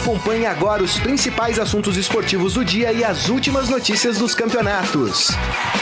[0.00, 5.28] Acompanhe agora os principais assuntos esportivos do dia e as últimas notícias dos campeonatos.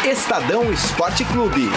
[0.05, 1.71] Estadão Esporte Clube.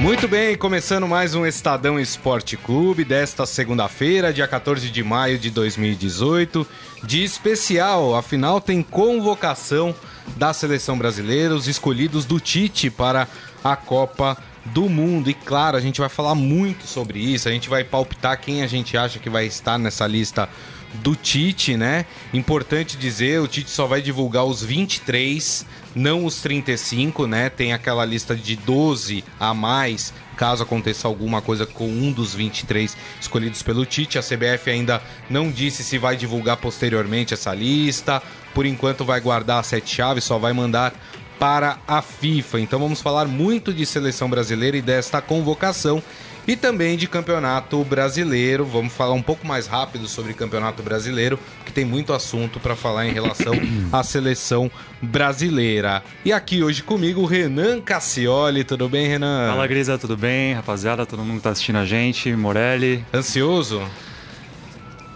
[0.00, 5.50] Muito bem, começando mais um Estadão Esporte Clube desta segunda-feira, dia 14 de maio de
[5.50, 6.66] 2018.
[7.04, 9.94] Dia especial, afinal tem convocação
[10.36, 13.28] da seleção brasileira, os escolhidos do Tite para
[13.62, 14.36] a Copa
[14.66, 15.30] do Mundo.
[15.30, 18.66] E claro, a gente vai falar muito sobre isso, a gente vai palpitar quem a
[18.66, 20.48] gente acha que vai estar nessa lista
[20.94, 22.06] do Tite, né?
[22.32, 27.50] Importante dizer, o Tite só vai divulgar os 23, não os 35, né?
[27.50, 32.96] Tem aquela lista de 12 a mais, caso aconteça alguma coisa com um dos 23
[33.20, 34.18] escolhidos pelo Tite.
[34.18, 38.22] A CBF ainda não disse se vai divulgar posteriormente essa lista.
[38.54, 40.94] Por enquanto vai guardar as sete chaves, só vai mandar
[41.38, 42.60] para a FIFA.
[42.60, 46.02] Então vamos falar muito de seleção brasileira e desta convocação
[46.46, 48.64] e também de campeonato brasileiro.
[48.64, 53.06] Vamos falar um pouco mais rápido sobre campeonato brasileiro, que tem muito assunto para falar
[53.06, 53.54] em relação
[53.92, 56.02] à seleção brasileira.
[56.24, 58.64] E aqui hoje comigo o Renan Cassioli.
[58.64, 59.50] Tudo bem, Renan?
[59.50, 60.54] Fala, Grisa, tudo bem?
[60.54, 63.04] Rapaziada, todo mundo que tá assistindo a gente, Morelli.
[63.12, 63.82] Ansioso?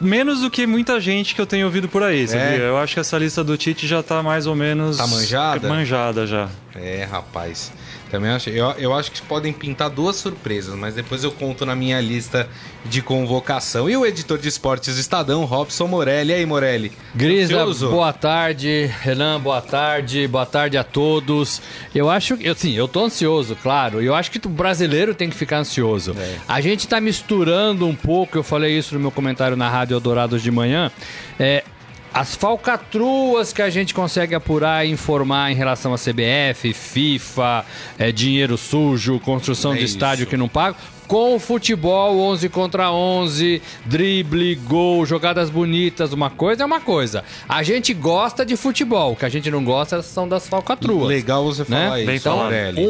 [0.01, 2.43] Menos do que muita gente que eu tenho ouvido por aí, sabia?
[2.43, 2.69] É.
[2.69, 4.97] Eu acho que essa lista do Tite já tá mais ou menos.
[4.97, 5.69] Tá manjada?
[5.69, 6.49] Manjada já.
[6.75, 7.73] É, rapaz.
[8.11, 11.75] Também acho, eu, eu acho que podem pintar duas surpresas, mas depois eu conto na
[11.75, 12.49] minha lista
[12.85, 13.89] de convocação.
[13.89, 16.33] E o editor de esportes Estadão, Robson Morelli.
[16.33, 16.93] E aí, Morelli?
[17.15, 17.91] Grisa, ansioso?
[17.91, 18.91] boa tarde.
[19.01, 20.27] Renan, boa tarde.
[20.27, 21.61] Boa tarde a todos.
[21.95, 24.03] Eu acho que, assim, eu tô ansioso, claro.
[24.03, 26.17] E eu acho que o brasileiro tem que ficar ansioso.
[26.19, 26.37] É.
[26.49, 30.39] A gente tá misturando um pouco, eu falei isso no meu comentário na Rádio Eldorado
[30.39, 30.91] de manhã.
[31.39, 31.63] É,
[32.13, 37.65] as falcatruas que a gente consegue apurar e informar em relação à CBF, FIFA,
[37.99, 39.95] é, dinheiro sujo, construção é de isso.
[39.95, 46.29] estádio que não paga, com o futebol 11 contra 11, drible, gol, jogadas bonitas, uma
[46.29, 47.25] coisa é uma coisa.
[47.49, 51.09] A gente gosta de futebol, o que a gente não gosta são das falcatruas.
[51.09, 51.85] Legal você né?
[51.85, 52.39] falar isso, então,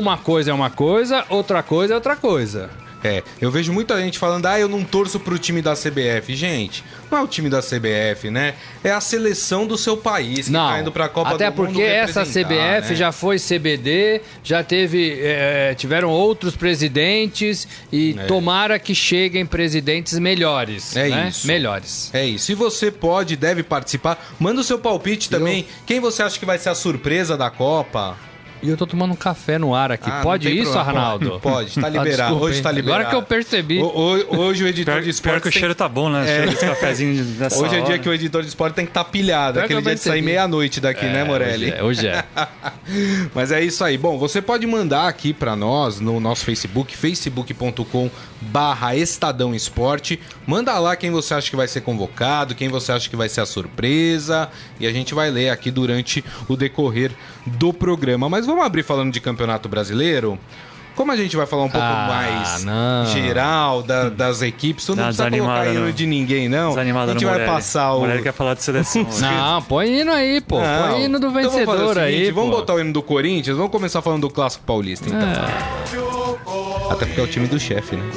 [0.00, 2.68] Uma coisa é uma coisa, outra coisa é outra coisa.
[3.02, 6.34] É, eu vejo muita gente falando, ah, eu não torço pro time da CBF.
[6.34, 8.54] Gente, não é o time da CBF, né?
[8.82, 11.70] É a seleção do seu país que não, tá indo pra Copa até do Mundo.
[11.70, 12.94] Até porque essa CBF né?
[12.94, 15.18] já foi CBD, já teve.
[15.20, 18.24] É, tiveram outros presidentes e é.
[18.24, 20.96] tomara que cheguem presidentes melhores.
[20.96, 21.28] É né?
[21.28, 21.46] isso.
[21.46, 22.10] Melhores.
[22.12, 22.50] É isso.
[22.50, 24.34] E você pode, deve participar.
[24.38, 25.60] Manda o seu palpite também.
[25.60, 25.66] Eu...
[25.86, 28.16] Quem você acha que vai ser a surpresa da Copa?
[28.62, 30.10] E eu tô tomando um café no ar aqui.
[30.10, 31.00] Ah, Pode isso, problema.
[31.00, 31.40] Arnaldo?
[31.42, 32.34] Pode, tá liberado.
[32.34, 33.00] Ah, hoje tá liberado.
[33.00, 33.80] Agora que eu percebi.
[33.80, 35.32] O, hoje o editor pior, de esporte.
[35.32, 35.50] Pior que tem...
[35.50, 36.24] o cheiro tá bom, né?
[36.28, 36.44] É.
[36.46, 39.10] Esse cafezinho dessa Hoje é dia que o editor de esporte tem que estar tá
[39.10, 39.54] pilhado.
[39.54, 41.66] Pior aquele dia de sair meia-noite daqui, é, né, Morelli?
[41.66, 41.82] Hoje é.
[41.82, 42.24] Hoje é.
[43.34, 43.96] Mas é isso aí.
[43.96, 50.20] Bom, você pode mandar aqui para nós no nosso Facebook, facebook.com barra Estadão Esporte.
[50.46, 53.40] Manda lá quem você acha que vai ser convocado, quem você acha que vai ser
[53.40, 54.48] a surpresa.
[54.78, 57.12] E a gente vai ler aqui durante o decorrer
[57.46, 58.28] do programa.
[58.28, 60.38] Mas vamos abrir falando de Campeonato Brasileiro?
[60.98, 63.06] Como a gente vai falar um pouco ah, mais não.
[63.06, 66.70] geral da, das equipes, você não, precisa colocar hino de ninguém, não.
[66.70, 68.00] Desanimada a gente vai passar o.
[68.00, 69.06] Mulher quer falar de seleção.
[69.22, 70.60] não, põe hino aí, pô.
[70.60, 70.88] Não.
[70.88, 72.30] Põe hino do vencedor então seguinte, aí.
[72.32, 73.56] Vamos botar o hino do Corinthians?
[73.56, 75.20] Vamos começar falando do Clássico Paulista, então.
[75.20, 76.17] É.
[76.90, 78.10] Até porque é o time do chefe, né?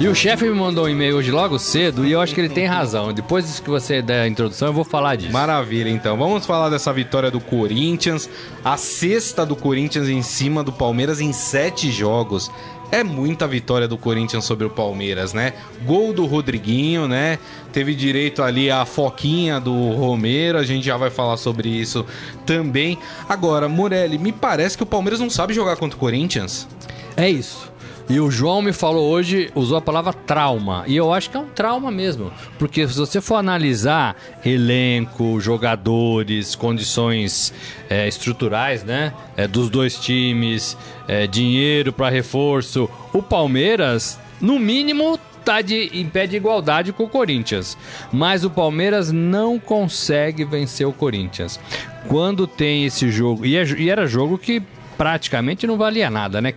[0.00, 2.48] E o chefe me mandou um e-mail hoje logo cedo e eu acho que ele
[2.48, 3.12] tem razão.
[3.12, 5.32] Depois que você der a introdução, eu vou falar disso.
[5.32, 6.16] Maravilha, então.
[6.16, 8.30] Vamos falar dessa vitória do Corinthians.
[8.64, 12.48] A sexta do Corinthians em cima do Palmeiras em sete jogos.
[12.92, 15.52] É muita vitória do Corinthians sobre o Palmeiras, né?
[15.84, 17.38] Gol do Rodriguinho, né?
[17.72, 22.06] Teve direito ali a foquinha do Romero, a gente já vai falar sobre isso
[22.46, 22.96] também.
[23.28, 26.68] Agora, Morelli, me parece que o Palmeiras não sabe jogar contra o Corinthians.
[27.16, 27.70] É isso.
[28.10, 30.82] E o João me falou hoje, usou a palavra trauma.
[30.86, 32.32] E eu acho que é um trauma mesmo.
[32.58, 37.52] Porque se você for analisar elenco, jogadores, condições
[37.90, 39.12] é, estruturais, né?
[39.36, 40.74] É, dos dois times,
[41.06, 47.04] é, dinheiro para reforço, o Palmeiras, no mínimo, tá de, em pé de igualdade com
[47.04, 47.76] o Corinthians.
[48.10, 51.60] Mas o Palmeiras não consegue vencer o Corinthians.
[52.06, 53.44] Quando tem esse jogo.
[53.44, 54.62] E, é, e era jogo que
[54.98, 56.52] praticamente não valia nada, né?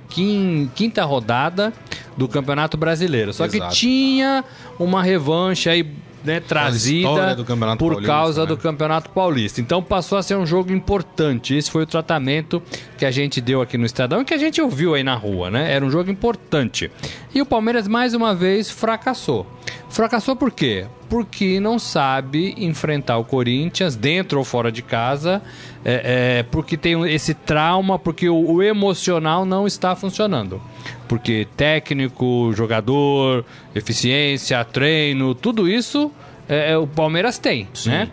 [0.75, 1.71] Quinta rodada
[2.17, 3.31] do Campeonato Brasileiro.
[3.31, 3.69] Só Exato.
[3.69, 4.43] que tinha
[4.79, 5.87] uma revanche aí
[6.23, 7.35] né, trazida
[7.77, 8.47] por Paulista, causa né?
[8.47, 9.61] do Campeonato Paulista.
[9.61, 11.55] Então passou a ser um jogo importante.
[11.55, 12.61] Esse foi o tratamento
[12.97, 15.49] que a gente deu aqui no Estadão e que a gente ouviu aí na rua,
[15.49, 15.71] né?
[15.71, 16.91] Era um jogo importante.
[17.33, 19.47] E o Palmeiras mais uma vez fracassou.
[19.89, 20.85] Fracassou por quê?
[21.09, 25.41] Porque não sabe enfrentar o Corinthians dentro ou fora de casa,
[25.83, 30.61] é, é, porque tem esse trauma, porque o, o emocional não está funcionando.
[31.07, 33.43] porque técnico, jogador,
[33.75, 36.11] eficiência, treino, tudo isso
[36.47, 38.09] é, é, o Palmeiras tem, né?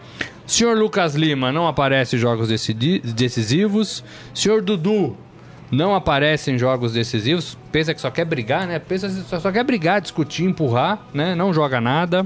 [0.47, 4.03] Senhor Lucas Lima não aparece em jogos decisivos.
[4.33, 5.15] Senhor Dudu
[5.71, 7.59] não aparece em jogos decisivos.
[7.71, 8.79] Pensa que só quer brigar, né?
[8.79, 11.35] Pensa que só quer brigar, discutir, empurrar, né?
[11.35, 12.25] Não joga nada.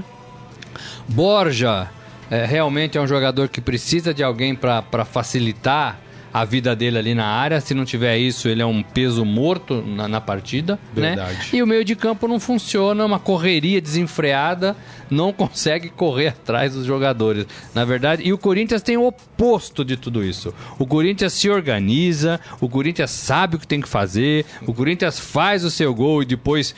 [1.09, 1.89] Borja
[2.29, 5.99] é, realmente é um jogador que precisa de alguém para facilitar
[6.33, 7.61] a vida dele ali na área.
[7.61, 10.79] Se não tiver isso, ele é um peso morto na, na partida.
[10.91, 11.37] Verdade.
[11.37, 11.45] Né?
[11.53, 14.75] E o meio de campo não funciona, uma correria desenfreada,
[15.11, 17.45] não consegue correr atrás dos jogadores.
[17.75, 20.51] Na verdade, e o Corinthians tem o oposto de tudo isso.
[20.79, 25.63] O Corinthians se organiza, o Corinthians sabe o que tem que fazer, o Corinthians faz
[25.63, 26.73] o seu gol e depois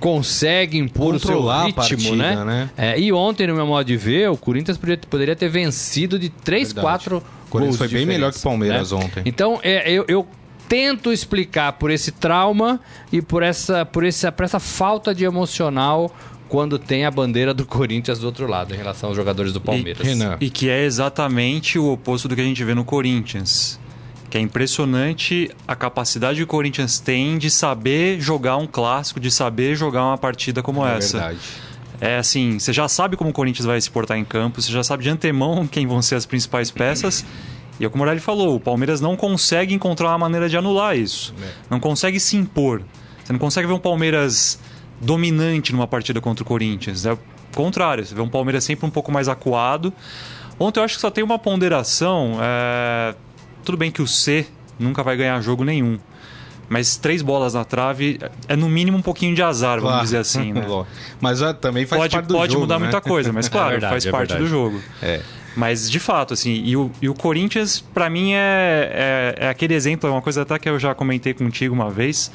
[0.00, 2.44] consegue impor o seu Controlar a ritmo, partida, né?
[2.44, 2.70] né?
[2.76, 6.28] É, e ontem, no meu modo de ver, o Corinthians poderia, poderia ter vencido de
[6.28, 6.84] 3, Verdade.
[6.84, 8.98] 4 O Corinthians gols foi bem melhor que o Palmeiras né?
[8.98, 9.22] ontem.
[9.24, 10.26] Então, é, eu, eu
[10.68, 12.80] tento explicar por esse trauma
[13.12, 16.14] e por essa, por essa, por essa falta de emocional
[16.48, 20.06] quando tem a bandeira do Corinthians do outro lado, em relação aos jogadores do Palmeiras.
[20.06, 20.36] Renan.
[20.40, 23.80] E que é exatamente o oposto do que a gente vê no Corinthians.
[24.36, 29.30] Que é impressionante a capacidade que o Corinthians tem de saber jogar um clássico, de
[29.30, 31.18] saber jogar uma partida como É essa.
[31.18, 31.40] verdade.
[32.02, 34.84] É assim, você já sabe como o Corinthians vai se portar em campo, você já
[34.84, 37.24] sabe de antemão quem vão ser as principais peças.
[37.80, 40.56] E é o que o Morelli falou, o Palmeiras não consegue encontrar uma maneira de
[40.58, 41.34] anular isso.
[41.70, 42.82] Não consegue se impor.
[43.24, 44.58] Você não consegue ver um Palmeiras
[45.00, 47.06] dominante numa partida contra o Corinthians.
[47.06, 47.18] É o
[47.54, 49.94] contrário, você vê um Palmeiras sempre um pouco mais acuado.
[50.58, 52.36] Ontem eu acho que só tem uma ponderação.
[52.42, 53.14] é,
[53.66, 54.46] Tudo bem que o C
[54.78, 55.98] nunca vai ganhar jogo nenhum.
[56.68, 58.18] Mas três bolas na trave
[58.48, 60.04] é no mínimo um pouquinho de azar, vamos Claro.
[60.04, 60.64] dizer assim, né?
[61.20, 62.84] Mas ah, também faz pode parte do pode jogo, mudar né?
[62.84, 64.44] muita coisa, mas claro, verdade, faz é parte verdade.
[64.44, 64.80] do jogo.
[65.02, 65.20] É.
[65.56, 69.74] Mas de fato, assim, e o, e o Corinthians, pra mim, é, é, é aquele
[69.74, 72.30] exemplo, é uma coisa até que eu já comentei contigo uma vez.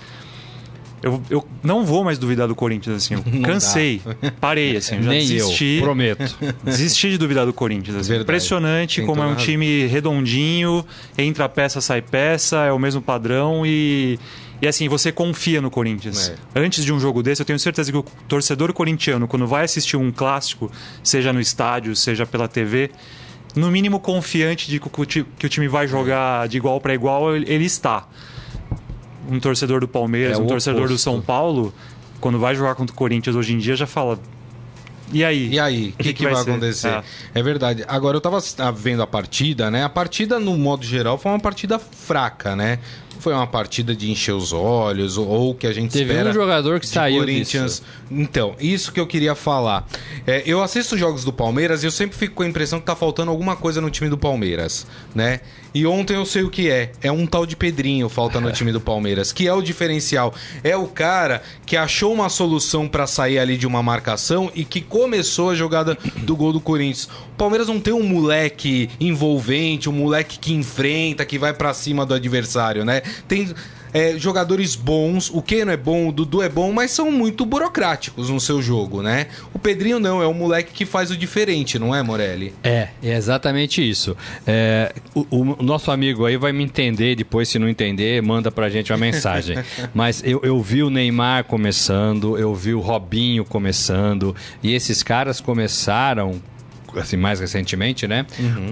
[1.03, 4.01] Eu, eu não vou mais duvidar do Corinthians, assim, eu cansei,
[4.39, 5.77] parei, assim, já Nem desisti.
[5.77, 6.37] eu, prometo.
[6.63, 7.95] Desisti de duvidar do Corinthians.
[7.97, 8.09] assim.
[8.09, 8.23] Verdade.
[8.23, 9.43] Impressionante Tem como é um razão.
[9.45, 10.85] time redondinho,
[11.17, 14.19] entra peça, sai peça, é o mesmo padrão e.
[14.61, 16.29] E assim, você confia no Corinthians.
[16.29, 16.59] É.
[16.59, 19.97] Antes de um jogo desse, eu tenho certeza que o torcedor corintiano, quando vai assistir
[19.97, 20.71] um clássico,
[21.03, 22.91] seja no estádio, seja pela TV,
[23.55, 28.07] no mínimo confiante de que o time vai jogar de igual para igual, ele está.
[29.29, 31.03] Um torcedor do Palmeiras, É um torcedor do oposto.
[31.03, 31.73] São Paulo,
[32.19, 34.19] quando vai jogar contra o Corinthians hoje em dia, já fala.
[35.11, 35.49] E aí?
[35.49, 36.49] E aí, o que, que vai, ser?
[36.49, 36.87] acontecer?
[36.87, 37.03] É.
[37.35, 37.43] É.
[37.43, 37.83] verdade.
[37.87, 39.83] Agora, eu tava ah, vendo a partida, né?
[39.83, 42.79] A partida, no modo geral, foi uma partida fraca, né?
[43.21, 46.33] Foi uma partida de encher os olhos, ou, ou que a gente Teve espera um
[46.33, 47.73] jogador que saiu Corinthians.
[47.79, 47.83] disso.
[48.09, 49.87] Então, isso que eu queria falar.
[50.25, 52.95] É, eu assisto jogos do Palmeiras e eu sempre fico com a impressão que tá
[52.95, 55.41] faltando alguma coisa no time do Palmeiras, né?
[55.73, 56.91] E ontem eu sei o que é.
[57.01, 60.33] É um tal de Pedrinho falta no time do Palmeiras, que é o diferencial.
[60.63, 64.81] É o cara que achou uma solução pra sair ali de uma marcação e que
[64.81, 67.05] começou a jogada do gol do Corinthians.
[67.05, 72.05] O Palmeiras não tem um moleque envolvente, um moleque que enfrenta, que vai pra cima
[72.05, 73.01] do adversário, né?
[73.27, 73.53] Tem
[73.93, 78.29] é, jogadores bons, o Keno é bom, o Dudu é bom, mas são muito burocráticos
[78.29, 79.27] no seu jogo, né?
[79.53, 82.53] O Pedrinho não, é o moleque que faz o diferente, não é, Morelli?
[82.63, 84.15] É, é exatamente isso.
[84.47, 88.69] É, o, o nosso amigo aí vai me entender depois, se não entender, manda pra
[88.69, 89.57] gente uma mensagem.
[89.93, 95.41] Mas eu, eu vi o Neymar começando, eu vi o Robinho começando, e esses caras
[95.41, 96.41] começaram,
[96.95, 98.25] assim, mais recentemente, né?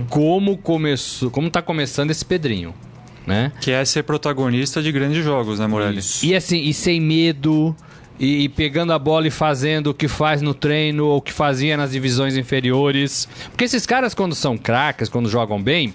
[0.10, 2.74] Como começou, como tá começando esse Pedrinho,
[3.30, 3.52] né?
[3.62, 6.02] Que é ser protagonista de grandes jogos, né, Morelli?
[6.24, 7.76] E assim, e sem medo,
[8.20, 11.32] e, e pegando a bola e fazendo o que faz no treino ou o que
[11.32, 13.30] fazia nas divisões inferiores.
[13.52, 15.94] Porque esses caras, quando são craques, quando jogam bem,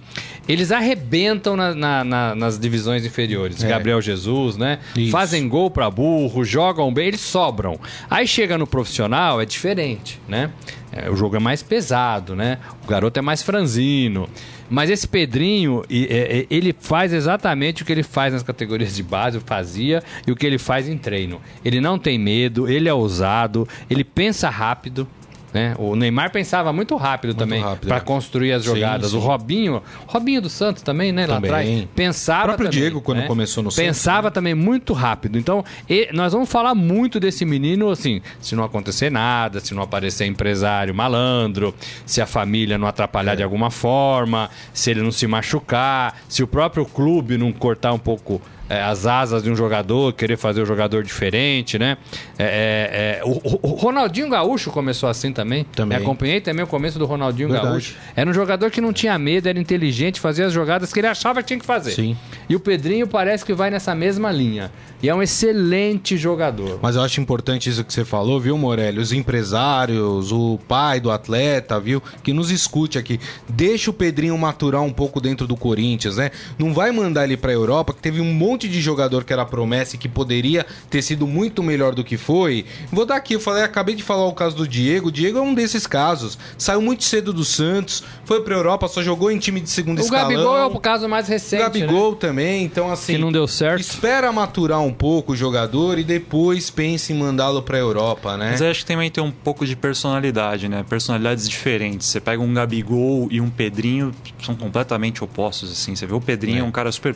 [0.48, 3.62] eles arrebentam na- na- na- nas divisões inferiores.
[3.62, 3.68] É.
[3.68, 4.78] Gabriel Jesus, né?
[4.96, 5.10] Isso.
[5.10, 7.78] Fazem gol pra burro, jogam bem, eles sobram.
[8.08, 10.50] Aí chega no profissional, é diferente, né?
[10.96, 12.58] É, o jogo é mais pesado, né?
[12.84, 14.28] O garoto é mais franzino.
[14.70, 19.02] Mas esse Pedrinho, é, é, ele faz exatamente o que ele faz nas categorias de
[19.02, 21.40] base, fazia, e o que ele faz em treino.
[21.64, 25.06] Ele não tem medo, ele é ousado, ele pensa rápido.
[25.54, 25.73] Né?
[25.78, 28.00] O Neymar pensava muito rápido também rápido, para é.
[28.00, 29.12] construir as Sim, jogadas.
[29.12, 29.16] sim.
[29.16, 31.28] O Robinho, Robinho do Santos também, né?
[31.28, 31.49] Lá Também.
[31.50, 31.88] atrás.
[31.94, 33.26] Pensava O próprio também, Diego, quando né?
[33.28, 35.38] começou no Santos, Pensava também muito rápido.
[35.38, 39.82] Então, e- nós vamos falar muito desse menino, assim, se não acontecer nada, se não
[39.84, 41.73] aparecer empresário malandro,
[42.04, 46.49] se a família não atrapalhar de alguma forma, se ele não se machucar, se o
[46.49, 50.66] próprio clube não cortar um pouco é, as asas de um jogador, querer fazer o
[50.66, 51.97] jogador diferente, né?
[52.38, 55.64] É, é, é, o, o- Ronaldinho Gaúcho começou assim também.
[55.75, 55.99] Também.
[55.99, 57.68] Eu acompanhei também o começo do Ronaldinho Verdade.
[57.71, 57.97] Gaúcho.
[58.16, 61.42] Era um jogador que não tinha medo, era inteligente, fazia as jogadas que ele achava
[61.42, 61.92] que tinha que fazer.
[61.92, 62.16] Sim.
[62.49, 64.71] E o Pedrinho parece que vai nessa mesma linha.
[65.04, 66.78] E é um excelente jogador.
[66.80, 68.99] Mas eu acho importante isso que você falou, viu, Morelli?
[69.00, 72.02] Os empresários, o pai do atleta, viu?
[72.23, 73.20] Que nos escute aqui.
[73.46, 76.30] Deixa o Pedrinho maturar um pouco dentro do Corinthians, né?
[76.58, 79.94] Não vai mandar ele pra Europa, que teve um monte de jogador que era promessa
[79.94, 82.64] e que poderia ter sido muito melhor do que foi.
[82.90, 85.08] Vou dar aqui, eu falei, acabei de falar o caso do Diego.
[85.08, 86.38] O Diego é um desses casos.
[86.56, 90.00] Saiu muito cedo do Santos, foi pra Europa, só jogou em time de segundo O
[90.00, 90.30] escalão.
[90.30, 91.61] Gabigol é o caso mais O recente.
[91.61, 92.16] Gabigol né?
[92.18, 93.12] também, então assim.
[93.16, 93.80] Que não deu certo.
[93.80, 98.52] Espera maturar um pouco o jogador e depois pense em mandá-lo pra Europa, né?
[98.52, 100.84] Mas eu acho que também tem um pouco de personalidade, né?
[100.88, 102.06] Personalidades diferentes.
[102.06, 105.94] Você pega um Gabigol e um Pedrinho, são completamente opostos, assim.
[105.94, 107.14] Você vê o Pedrinho é, um cara super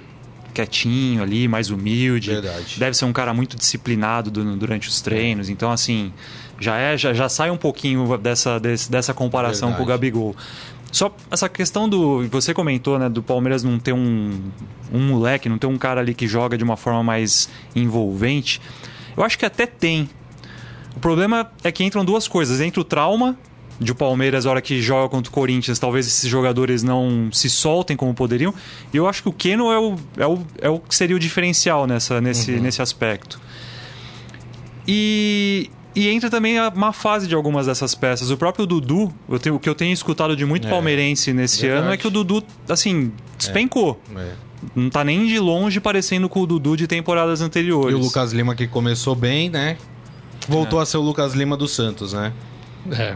[0.52, 2.30] quietinho ali, mais humilde.
[2.30, 2.78] Verdade.
[2.78, 5.48] Deve ser um cara muito disciplinado do- durante os treinos.
[5.48, 6.12] Então, assim,
[6.58, 9.76] já é já, já sai um pouquinho dessa, desse- dessa comparação Verdade.
[9.76, 10.36] com o Gabigol.
[10.90, 12.26] Só essa questão do.
[12.28, 13.08] Você comentou, né?
[13.08, 14.40] Do Palmeiras não ter um,
[14.92, 18.60] um moleque, não ter um cara ali que joga de uma forma mais envolvente.
[19.16, 20.08] Eu acho que até tem.
[20.96, 22.60] O problema é que entram duas coisas.
[22.60, 23.36] Entra o trauma
[23.80, 27.48] de o Palmeiras, a hora que joga contra o Corinthians, talvez esses jogadores não se
[27.48, 28.52] soltem como poderiam.
[28.92, 31.18] E eu acho que o Keno é o, é o, é o que seria o
[31.18, 33.40] diferencial nessa, nesse, nesse aspecto.
[34.86, 38.30] E, e entra também a má fase de algumas dessas peças.
[38.30, 41.62] O próprio Dudu, eu tenho- o que eu tenho escutado de muito É, palmeirense nesse
[41.62, 41.82] verdade.
[41.84, 44.00] ano é que o Dudu, assim, despencou.
[44.16, 44.32] É.
[44.74, 47.94] Não tá nem de longe parecendo com o Dudu de temporadas E anteriores.
[47.94, 49.76] o Lucas Lima que começou bem, né?
[50.48, 52.32] Voltou a ser o Lucas Lima do Santos, né?
[52.90, 53.14] É,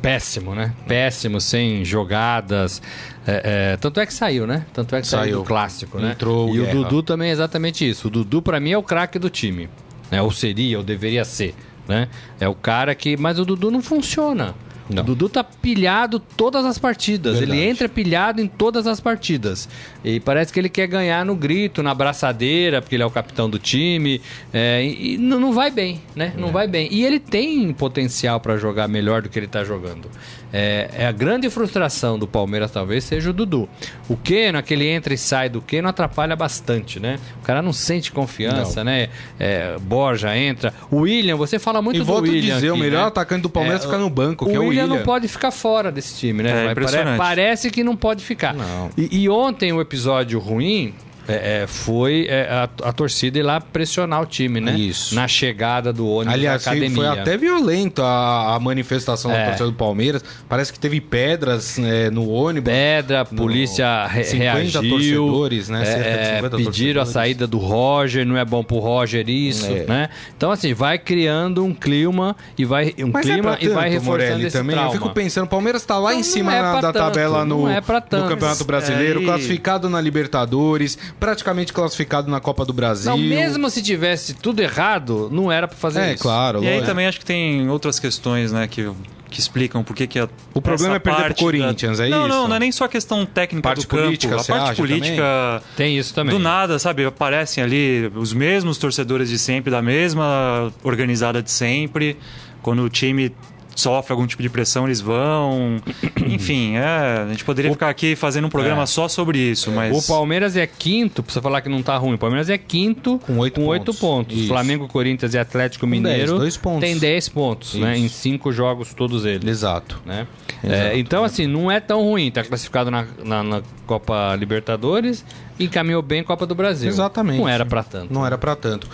[0.00, 0.72] péssimo, né?
[0.86, 2.80] Péssimo, sem jogadas.
[3.26, 4.64] É, é, tanto é que saiu, né?
[4.72, 5.38] Tanto é que saiu, Saiu.
[5.38, 6.12] do clássico, né?
[6.12, 6.70] Entrou o e o.
[6.70, 8.08] Dudu também é exatamente isso.
[8.08, 9.68] O Dudu, pra mim, é o craque do time.
[10.10, 10.20] Né?
[10.22, 11.54] Ou seria, ou deveria ser.
[11.88, 12.08] Né?
[12.40, 13.16] É o cara que.
[13.16, 14.54] Mas o Dudu não funciona.
[14.88, 15.02] Não.
[15.02, 17.38] O Dudu tá pilhado todas as partidas.
[17.38, 17.58] Verdade.
[17.58, 19.68] Ele entra pilhado em todas as partidas.
[20.04, 23.48] E parece que ele quer ganhar no grito, na abraçadeira, porque ele é o capitão
[23.48, 24.20] do time.
[24.52, 26.32] É, e não, vai bem, né?
[26.36, 26.40] É.
[26.40, 26.88] Não vai bem.
[26.90, 30.10] E ele tem potencial para jogar melhor do que ele tá jogando.
[30.56, 33.68] É, é a grande frustração do Palmeiras, talvez, seja o Dudu.
[34.08, 37.18] O Keno, aquele entra e sai do Keno, atrapalha bastante, né?
[37.42, 39.08] O cara não sente confiança, né?
[39.36, 40.72] É, Borja entra.
[40.92, 42.54] O William, você fala muito e do volto a William.
[42.54, 43.08] dizer, o aqui, melhor né?
[43.08, 44.98] atacante do Palmeiras É, fica no banco, o que é o William William.
[44.98, 46.68] não pode ficar fora desse time, né?
[46.68, 47.18] É, impressionante.
[47.18, 48.54] Parece que não pode ficar.
[48.54, 48.90] Não.
[48.96, 50.94] E, e ontem o episódio ruim
[51.28, 54.74] é, é, foi é, a, a torcida ir lá pressionar o time, né?
[54.74, 55.14] Isso.
[55.14, 56.96] Na chegada do ônibus Aliás, da foi- academia.
[57.12, 59.44] foi até violento a, a manifestação da É.
[59.46, 60.24] torcida do Palmeiras.
[60.48, 62.72] Parece que teve pedras é, no ônibus.
[62.72, 64.90] Pedra, a polícia re 50 reagiu.
[64.90, 65.82] torcedores, né?
[65.82, 67.08] É, Cerca de 50 pediram a torcedores.
[67.12, 69.84] saída do Roger, não é bom pro Roger isso, É.
[69.86, 70.08] né?
[70.36, 73.92] Então, assim, vai criando um clima e vai, um Mas clima pra e vai tanto,
[73.94, 74.74] reforçando Morelli, esse também.
[74.76, 74.90] trauma.
[74.94, 77.82] Eu fico pensando, o Palmeiras tá lá Não, em cima na- da tabela tanto, no,
[77.82, 78.28] pra no tanto.
[78.28, 83.10] Campeonato Brasileiro, classificado na Libertadores, praticamente classificado na Copa do Brasil.
[83.10, 86.22] Não, mesmo se tivesse tudo errado, não era pra fazer É, isso.
[86.22, 86.58] claro.
[86.62, 86.86] E aí lógico.
[86.86, 88.90] também acho que tem outras questões, né, que,
[89.30, 92.08] que explicam por que que a, O problema essa é perder pro parte Corinthians, é
[92.08, 92.28] não, isso?
[92.28, 94.02] Não, não é nem só a questão técnica Parte do campo.
[94.04, 96.34] política, a você parte política Tem isso também.
[96.34, 97.04] do nada, sabe?
[97.04, 102.16] Aparecem ali os mesmos torcedores de sempre, da mesma organizada de sempre.
[102.62, 103.30] Quando o time
[103.74, 105.76] sofre algum tipo de pressão, eles vão.
[106.26, 108.86] Enfim, é, a gente poderia ficar aqui fazendo um programa É.
[108.86, 112.14] só sobre isso, mas O Palmeiras é quinto, pra você falar que não tá ruim.
[112.14, 113.98] O Palmeiras é quinto Com oito pontos.
[113.98, 114.36] pontos.
[114.36, 114.48] Isso.
[114.48, 116.80] Flamengo, Corinthians e Atlético Mineiro dez, dois pontos.
[116.80, 117.94] tem 10 pontos, né?
[117.96, 118.04] Isso.
[118.04, 119.48] Em cinco jogos, todos eles.
[119.48, 120.00] Exato.
[120.06, 120.26] Né?
[120.62, 120.80] Exato.
[120.80, 122.30] É, então, assim, não é tão ruim.
[122.30, 125.24] Tá classificado na, na- na Copa Libertadores
[125.58, 126.88] e encaminhou bem a Copa do Brasil.
[126.88, 127.38] Exatamente.
[127.38, 128.12] Não era pra tanto.
[128.14, 128.88] Não era pra tanto.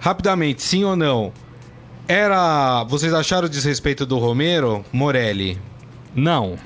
[0.00, 1.32] Rapidamente, sim ou não?
[2.08, 2.84] Era.
[2.84, 4.84] Vocês acharam o desrespeito do Romero?
[4.90, 5.58] Morelli?
[6.14, 6.56] Não.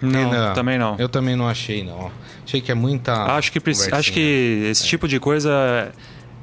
[0.00, 0.52] não, Renan?
[0.52, 0.96] também não.
[0.98, 2.12] Eu também não achei, não.
[2.44, 3.14] Achei que é muita.
[3.34, 3.58] Acho que,
[3.90, 5.92] acho que esse tipo de coisa,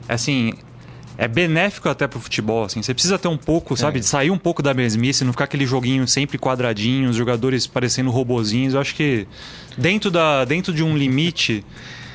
[0.07, 0.53] assim,
[1.17, 2.81] é benéfico até pro futebol, assim.
[2.81, 5.65] Você precisa ter um pouco, sabe, de sair um pouco da mesmice, não ficar aquele
[5.65, 8.73] joguinho sempre quadradinho, os jogadores parecendo robozinhos.
[8.73, 9.27] Eu acho que
[9.77, 11.63] dentro, da, dentro de um limite,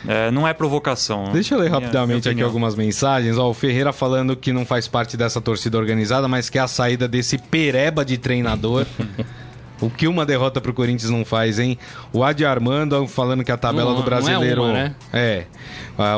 [0.06, 1.32] é, não é provocação.
[1.32, 3.38] Deixa eu ler rapidamente aqui algumas mensagens.
[3.38, 6.68] Ó, o Ferreira falando que não faz parte dessa torcida organizada, mas que é a
[6.68, 8.86] saída desse pereba de treinador.
[9.86, 11.78] o que uma derrota pro Corinthians não faz, hein?
[12.12, 14.62] O Adi Armando falando que a tabela Não- do é brasileiro.
[14.64, 14.94] uma, né?
[15.12, 15.44] É.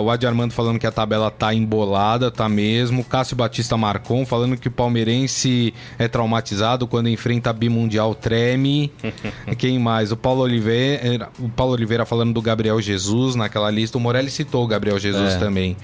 [0.02, 3.04] O Adi Armando falando que a tabela tá embolada, tá mesmo.
[3.04, 8.90] Cássio Batista Marcon falando que o palmeirense é traumatizado quando enfrenta a bimundial treme.
[9.58, 10.10] Quem mais?
[10.12, 13.98] O Paulo Oliveira, o Paulo Oliveira falando do Gabriel Jesus naquela lista.
[13.98, 15.38] O Morelli citou o Gabriel Jesus É.
[15.38, 15.76] também.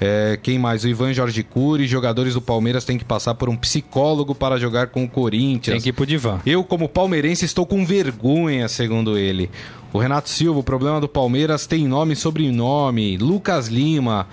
[0.00, 0.84] É, quem mais?
[0.84, 1.86] O Ivan Jorge Cury.
[1.86, 5.74] Jogadores do Palmeiras têm que passar por um psicólogo para jogar com o Corinthians.
[5.74, 6.40] Tem que ir pro divã.
[6.44, 9.50] Eu, como palmeirense, estou com vergonha, segundo ele.
[9.92, 13.16] O Renato Silva, o problema do Palmeiras tem nome e sobrenome.
[13.16, 14.26] Lucas Lima.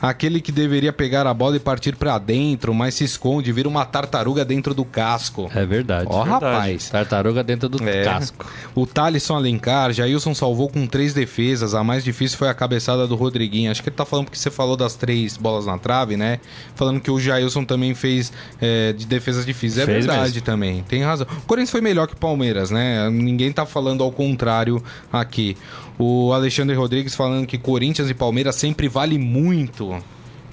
[0.00, 3.84] Aquele que deveria pegar a bola e partir pra dentro, mas se esconde, vira uma
[3.84, 5.50] tartaruga dentro do casco.
[5.54, 6.06] É verdade.
[6.10, 6.44] Ó, verdade.
[6.44, 6.88] rapaz.
[6.90, 8.04] Tartaruga dentro do É.
[8.04, 8.46] casco.
[8.74, 11.74] O Thalisson Alencar, Jailson salvou com três defesas.
[11.74, 13.70] A mais difícil foi a cabeçada do Rodriguinho.
[13.70, 16.38] Acho que ele tá falando porque você falou das três bolas na trave, né?
[16.74, 19.78] Falando que o Jailson também fez é, de defesas difíceis.
[19.78, 20.42] É Fez verdade mesmo.
[20.42, 21.26] também, tem razão.
[21.38, 23.08] O Corinthians foi melhor que o Palmeiras, né?
[23.10, 25.56] Ninguém tá falando ao contrário aqui.
[25.98, 29.96] O Alexandre Rodrigues falando que Corinthians e Palmeiras sempre vale muito.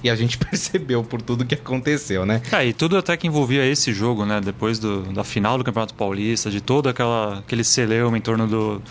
[0.02, 2.42] E a gente percebeu por tudo que aconteceu, né?
[2.52, 4.40] É, e tudo até que envolvia esse jogo, né?
[4.44, 8.82] Depois do- da final do Campeonato Paulista, de todo aquela, aquele celeuma em torno do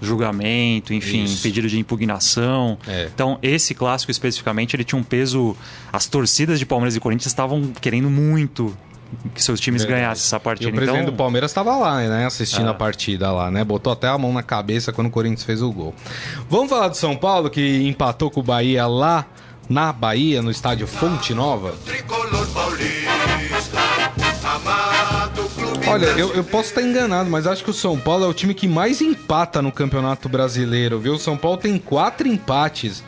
[0.00, 1.42] julgamento, enfim, Isso.
[1.42, 2.78] pedido de impugnação.
[2.86, 3.08] É.
[3.14, 5.56] Então, esse clássico especificamente, ele tinha um peso...
[5.92, 8.76] As torcidas de Palmeiras e Corinthians estavam querendo muito
[9.34, 10.02] que seus times Verdade.
[10.02, 10.70] ganhassem essa E partida.
[10.70, 12.26] o presidente então, do Palmeiras estava lá, né?
[12.26, 12.70] Assistindo É.
[12.70, 13.64] a partida lá, né?
[13.64, 15.94] Botou até a mão na cabeça quando o Corinthians fez o gol.
[16.48, 19.26] Vamos falar do São Paulo, que empatou com o Bahia lá
[19.68, 21.74] na Bahia, no estádio Fonte Nova.
[21.86, 23.78] Tricolor paulista,
[24.44, 28.28] amado clube Olha, eu, eu posso estar enganado, mas acho que o São Paulo é
[28.28, 31.14] o time que mais empata no Campeonato Brasileiro, viu?
[31.14, 33.02] O São Paulo tem quatro empates.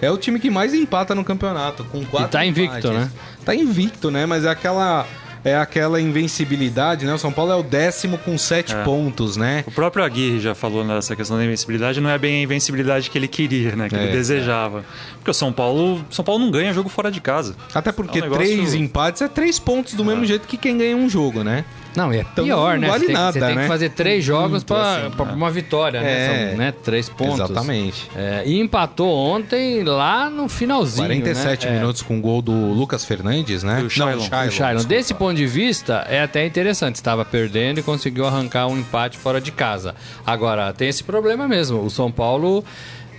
[0.00, 2.90] É o time que mais empata no campeonato, com quatro tá invicto, empates.
[2.90, 3.10] né?
[3.44, 4.26] Tá invicto, né?
[4.26, 5.06] Mas é aquela...
[5.44, 7.12] É aquela invencibilidade, né?
[7.14, 8.82] O São Paulo é o décimo com sete É.
[8.84, 9.64] pontos, né?
[9.66, 13.18] O próprio Aguirre já falou nessa questão da invencibilidade, não é bem a invencibilidade que
[13.18, 13.88] ele queria, né?
[13.88, 14.84] Que É, ele desejava.
[15.16, 17.56] Porque o São Paulo, São Paulo não ganha jogo fora de casa.
[17.74, 20.78] Até porque É um negócio- três empates é três pontos do mesmo jeito que quem
[20.78, 21.64] ganha um jogo, né?
[21.94, 22.88] Não, e é Então pior, não né?
[22.88, 23.62] vale você tem, nada, tem né?
[23.62, 25.34] que fazer três jogos Muito pra, assim, pra é.
[25.34, 26.10] uma vitória, né?
[26.12, 26.48] É.
[26.48, 26.72] São, né?
[26.82, 27.34] Três pontos.
[27.34, 28.10] Exatamente.
[28.16, 31.06] É, e empatou ontem lá no finalzinho.
[31.06, 31.72] 47 né?
[31.72, 31.78] É.
[31.78, 33.80] minutos com o gol do Lucas Fernandes, né?
[33.80, 34.16] Do Shailon.
[34.16, 34.48] Não, O Shailon.
[34.48, 34.84] desculpa.
[34.84, 36.94] Desse ponto de vista, é até interessante.
[36.96, 39.94] Estava perdendo e conseguiu arrancar um empate fora de casa.
[40.26, 41.82] Agora, tem esse problema mesmo.
[41.84, 42.64] O São Paulo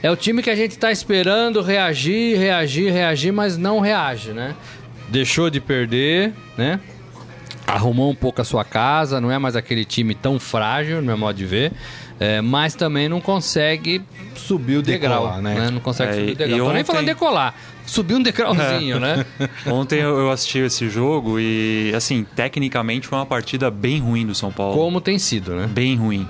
[0.02, 4.56] é o time que a gente está esperando reagir, reagir, reagir, mas não reage, né?
[5.10, 6.80] Deixou de perder, né?
[7.66, 11.18] Arrumou um pouco a sua casa, não é mais aquele time tão frágil, no meu
[11.18, 11.72] modo de ver.
[12.20, 14.02] é, mas também não consegue
[14.36, 15.56] subir o degrau, Decolar, né?
[15.56, 15.70] né?
[15.72, 16.58] Não consegue É, subir o degrau.
[16.58, 17.56] e Tô nem ontem- falando decolar.
[17.86, 19.26] Subir um degrauzinho, né?
[19.68, 24.34] Ontem eu eu assisti esse jogo e, assim, tecnicamente foi uma partida bem ruim do
[24.36, 24.76] São Paulo.
[24.78, 25.68] Como tem sido, né?
[25.68, 26.26] Bem ruim.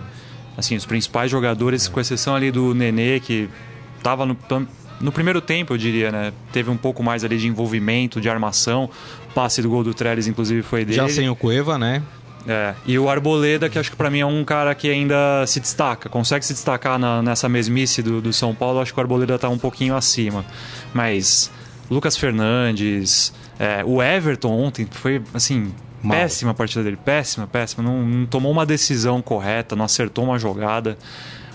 [0.58, 3.50] Assim, os principais jogadores, com exceção ali do Nenê, que
[4.02, 4.36] tava no,
[5.04, 6.34] no primeiro tempo, eu diria, né?
[6.52, 8.90] Teve um pouco mais ali de envolvimento, de armação.
[9.36, 10.96] Passe do gol do Trellis, inclusive, foi dele.
[10.98, 12.02] Já sem o Cueva, né?
[12.48, 15.60] É, e o Arboleda, que acho que pra mim é um cara que ainda se
[15.62, 19.40] destaca, consegue se destacar na- nessa mesmice do, do São Paulo, acho que o Arboleda
[19.40, 20.44] tá um pouquinho acima.
[20.94, 21.50] Mas
[21.90, 25.74] Lucas Fernandes, é, o Everton ontem foi assim.
[26.02, 26.18] Mal.
[26.18, 27.82] Péssima a partida dele, péssima, péssima.
[27.82, 30.98] Não, não tomou uma decisão correta, não acertou uma jogada.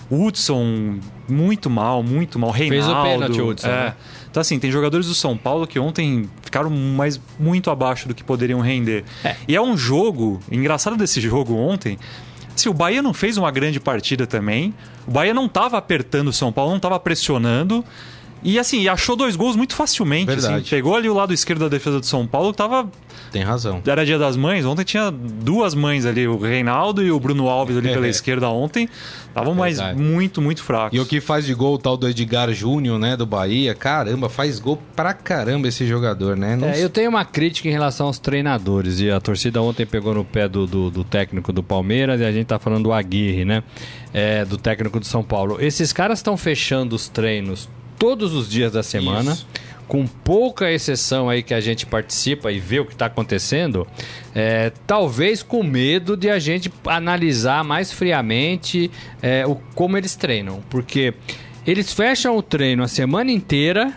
[0.09, 2.53] Hudson, muito mal, muito mal.
[2.53, 3.09] Fez o Reinaldo.
[3.09, 3.71] pênalti, Hudson, é.
[3.71, 3.93] né?
[4.29, 8.23] Então, assim, tem jogadores do São Paulo que ontem ficaram mais, muito abaixo do que
[8.23, 9.03] poderiam render.
[9.47, 11.97] E é um jogo, engraçado desse jogo ontem,
[12.55, 14.73] se o Bahia não fez uma grande partida também,
[15.07, 17.83] o Bahia não estava apertando o São Paulo, não estava pressionando.
[18.43, 20.31] E assim, achou dois gols muito facilmente.
[20.31, 20.61] assim.
[20.69, 22.89] Pegou ali o lado esquerdo da defesa do São Paulo, que tava
[23.31, 23.81] Tem razão.
[23.85, 27.77] era dia das mães, ontem tinha duas mães ali, o Reinaldo e o Bruno Alves
[27.77, 28.09] ali pela É.
[28.09, 28.89] esquerda ontem.
[29.27, 30.97] Estavam mais muito, muito fracos.
[30.97, 34.27] E o que faz de gol o tal do Edgar Júnior, né, do Bahia, caramba,
[34.27, 36.55] faz gol pra caramba esse jogador, né?
[36.55, 38.99] Não É, eu tenho uma crítica em relação aos treinadores.
[38.99, 42.31] E a torcida ontem pegou no pé do, do, do técnico do Palmeiras e a
[42.31, 43.63] gente tá falando do Aguirre, né?
[44.13, 45.57] É, do técnico do São Paulo.
[45.61, 49.33] Esses caras estão fechando os treinos todos os dias da semana.
[49.33, 49.47] Isso.
[49.89, 53.85] Com pouca exceção aí que a gente participa e vê o que está acontecendo,
[54.33, 58.89] é, talvez com medo de a gente analisar mais friamente
[59.21, 60.63] é, o, como eles treinam.
[60.69, 61.13] Porque
[61.67, 63.93] eles fecham o treino a semana inteira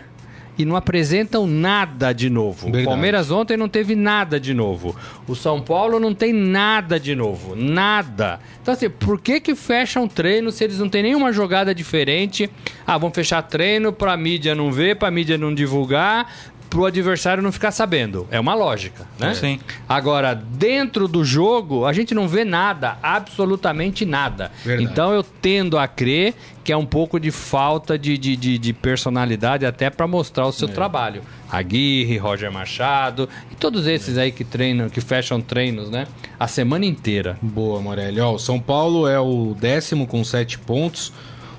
[0.57, 2.65] e não apresentam nada de novo.
[2.65, 2.85] Verdade.
[2.85, 4.95] O Palmeiras ontem não teve nada de novo.
[5.27, 7.55] O São Paulo não tem nada de novo.
[7.55, 8.39] Nada.
[8.61, 12.49] Então, assim, por que que fecham treino se eles não têm nenhuma jogada diferente?
[12.85, 16.31] Ah, vão fechar treino pra mídia não ver, pra mídia não divulgar,
[16.73, 18.27] pro adversário não ficar sabendo.
[18.31, 19.35] É uma lógica, né?
[19.35, 19.59] Sim.
[19.87, 24.51] Agora, dentro do jogo, a gente não vê nada, absolutamente nada.
[24.65, 24.91] Verdade.
[24.91, 26.33] Então eu tendo a crer
[26.63, 30.51] que é um pouco de falta de, de, de, de personalidade até para mostrar o
[30.51, 31.21] seu trabalho.
[31.51, 36.07] Aguirre, Roger Machado e todos esses aí que treinam, que fecham treinos, né?
[36.39, 37.37] A semana inteira.
[37.39, 38.19] Boa, Morelli.
[38.19, 41.13] Ó, o São Paulo é o décimo com sete pontos.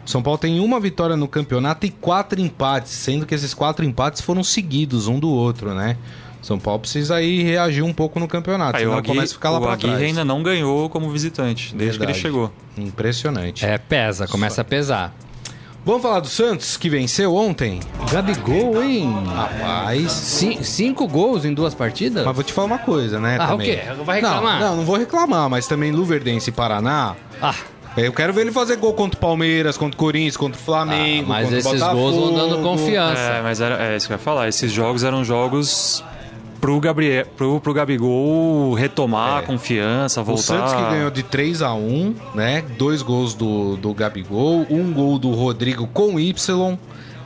[0.04, 3.84] O São Paulo tem uma vitória no campeonato e quatro empates, sendo que esses quatro
[3.84, 5.96] empates foram seguidos um do outro, né?
[6.42, 9.32] O São Paulo precisa aí reagir um pouco no campeonato, Aí senão o Aguirre, começa
[9.32, 10.02] a ficar lá o Aguirre trás.
[10.02, 12.12] ainda não ganhou como visitante, desde que Verdade.
[12.12, 12.52] ele chegou.
[12.76, 13.64] Impressionante.
[13.64, 15.14] É, pesa, começa a pesar.
[15.86, 17.80] Vamos falar do Santos, que venceu ontem?
[18.10, 19.10] Gabigol, hein?
[19.34, 20.12] Rapaz.
[20.12, 22.24] Cin- cinco gols em duas partidas?
[22.24, 23.36] Mas vou te falar uma coisa, né?
[23.38, 23.66] Ah, o também.
[23.76, 23.82] quê?
[24.04, 24.60] Vai reclamar?
[24.60, 27.14] Não, não, não vou reclamar, mas também Luverdense e Paraná.
[27.40, 27.54] Ah,
[27.96, 31.28] Eu quero ver ele fazer gol contra o Palmeiras, contra o Corinthians, contra o Flamengo.
[31.28, 32.00] mas contra o esses Botafogo.
[32.00, 33.20] gols vão dando confiança.
[33.20, 34.48] É, mas era, é isso que eu ia falar.
[34.48, 36.02] Esses jogos eram jogos
[36.60, 40.42] pro, Gabriel, pro, pro Gabigol retomar a confiança, O voltar.
[40.42, 42.64] Santos que ganhou de 3 a 1 né?
[42.76, 46.78] Dois gols do, do Gabigol, um gol do Rodrigo com Y,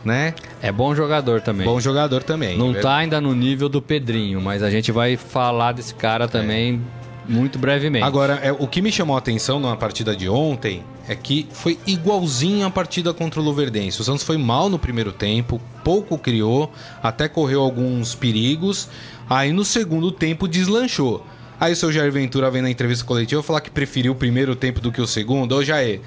[0.04, 0.34] né?
[0.60, 1.66] é bom jogador também.
[1.66, 2.58] Bom jogador também.
[2.58, 2.80] Não né?
[2.80, 6.82] tá ainda no nível do Pedrinho, mas a gente vai falar desse cara também
[7.28, 8.04] muito brevemente.
[8.04, 11.78] Agora, é, o que me chamou a atenção na partida de ontem é que foi
[11.86, 14.00] igualzinho a partida contra o Luverdense.
[14.00, 18.88] O Santos foi mal no primeiro tempo, pouco criou, até correu alguns perigos.
[19.28, 21.24] Aí no segundo tempo deslanchou.
[21.60, 24.80] Aí o seu Jair Ventura vem na entrevista coletiva falar que preferiu o primeiro tempo
[24.80, 25.56] do que o segundo.
[25.56, 26.00] Ô Jair,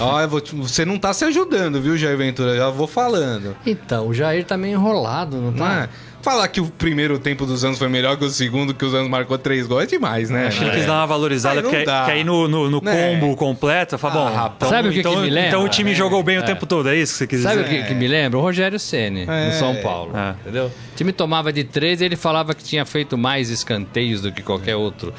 [0.00, 2.56] ó, eu vou te- você não tá se ajudando, viu, Jair Ventura?
[2.56, 3.56] Já vou falando.
[3.64, 5.82] Então, o Jair tá meio enrolado, não Não tá?
[5.84, 5.88] é?
[6.26, 9.08] Falar que o primeiro tempo dos anos foi melhor que o segundo, que os anos
[9.08, 10.48] marcou três gols é demais, né?
[10.48, 12.04] Acho que ele quis dar uma valorizada, Aí porque dá.
[12.04, 13.14] que aí no, no, no Né?
[13.14, 14.54] combo completo, fala, bom, Ah, rapaz.
[14.56, 15.48] então, Sabe o que então, que me lembra?
[15.50, 17.60] então o time É, jogou bem o tempo todo, é isso que você quis Sabe
[17.60, 17.82] o dizer?
[17.82, 18.40] que, que me lembra?
[18.40, 19.46] O Rogério Ceni É.
[19.46, 20.16] no São Paulo.
[20.16, 20.30] É.
[20.42, 20.66] Entendeu?
[20.66, 24.42] O time tomava de três e ele falava que tinha feito mais escanteios do que
[24.42, 25.14] qualquer outro.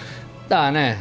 [0.50, 0.98] Dá, né?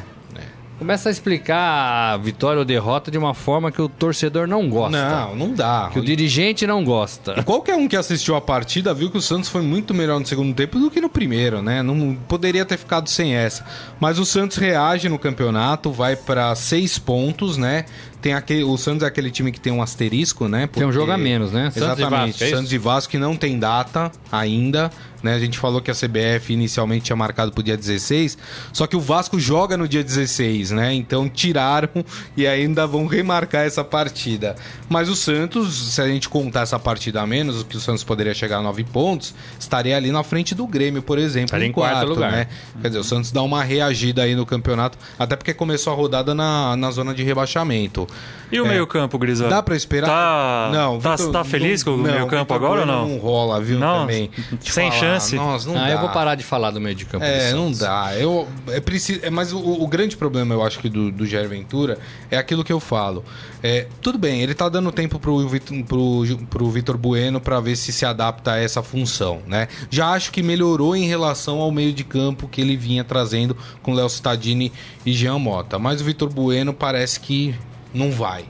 [0.78, 5.10] Começa a explicar a vitória ou derrota de uma forma que o torcedor não gosta.
[5.10, 5.88] Não, não dá.
[5.90, 7.42] Que o dirigente não gosta.
[7.44, 10.54] Qualquer um que assistiu a partida viu que o Santos foi muito melhor no segundo
[10.54, 11.82] tempo do que no primeiro, né?
[11.82, 13.64] Não poderia ter ficado sem essa.
[13.98, 17.86] Mas o Santos reage no campeonato, vai pra seis pontos, né?
[18.26, 20.66] Tem aquele, o Santos é aquele time que tem um asterisco, né?
[20.66, 21.70] Tem um jogo a menos, né?
[21.70, 22.32] Santos e Exatamente.
[22.32, 22.50] Vasco, é?
[22.50, 24.90] Santos e Vasco que não tem data ainda,
[25.22, 25.34] né?
[25.34, 28.36] A gente falou que a CBF inicialmente tinha marcado pro dia 16,
[28.72, 30.92] só que o Vasco joga no dia 16, né?
[30.92, 32.04] Então tiraram
[32.36, 34.56] e ainda vão remarcar essa partida.
[34.88, 38.34] Mas o Santos, se a gente contar essa partida a menos, que o Santos poderia
[38.34, 42.08] chegar a nove pontos, estaria ali na frente do Grêmio, por exemplo, Estaria em quarto
[42.08, 42.32] lugar.
[42.32, 42.48] né?
[42.82, 46.34] Quer dizer, o Santos dá uma reagida aí no campeonato, até porque começou a rodada
[46.34, 48.06] na, na zona de rebaixamento.
[48.52, 48.68] E o É.
[48.68, 49.48] meio-campo, Grisa?
[49.48, 50.06] Dá pra esperar?
[50.06, 53.08] Tá, não, tá, Vitor- tá feliz com o não, meio-campo agora ou não?
[53.08, 54.02] Não rola, viu, Não?
[54.02, 54.30] também.
[54.60, 55.34] Sem chance?
[55.34, 55.90] Nossa, não ah, dá.
[55.90, 57.24] eu vou parar de falar do meio de campo.
[57.24, 58.12] É, não dá.
[58.16, 61.48] Eu, é preciso, é, mas o, o grande problema, eu acho que do, do Jair
[61.48, 61.98] Ventura
[62.30, 63.24] é aquilo que eu falo.
[63.64, 67.74] É, tudo bem, ele tá dando tempo pro, Vitor- pro, pro Vitor Bueno pra ver
[67.74, 69.66] se se adapta a essa função, né?
[69.90, 73.92] Já acho que melhorou em relação ao meio de campo que ele vinha trazendo com
[73.92, 74.72] Léo Cittadini
[75.04, 75.80] e Jean Mota.
[75.80, 77.52] Mas o Vitor Bueno parece que
[77.94, 78.44] não vai,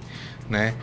[0.48, 0.74] né?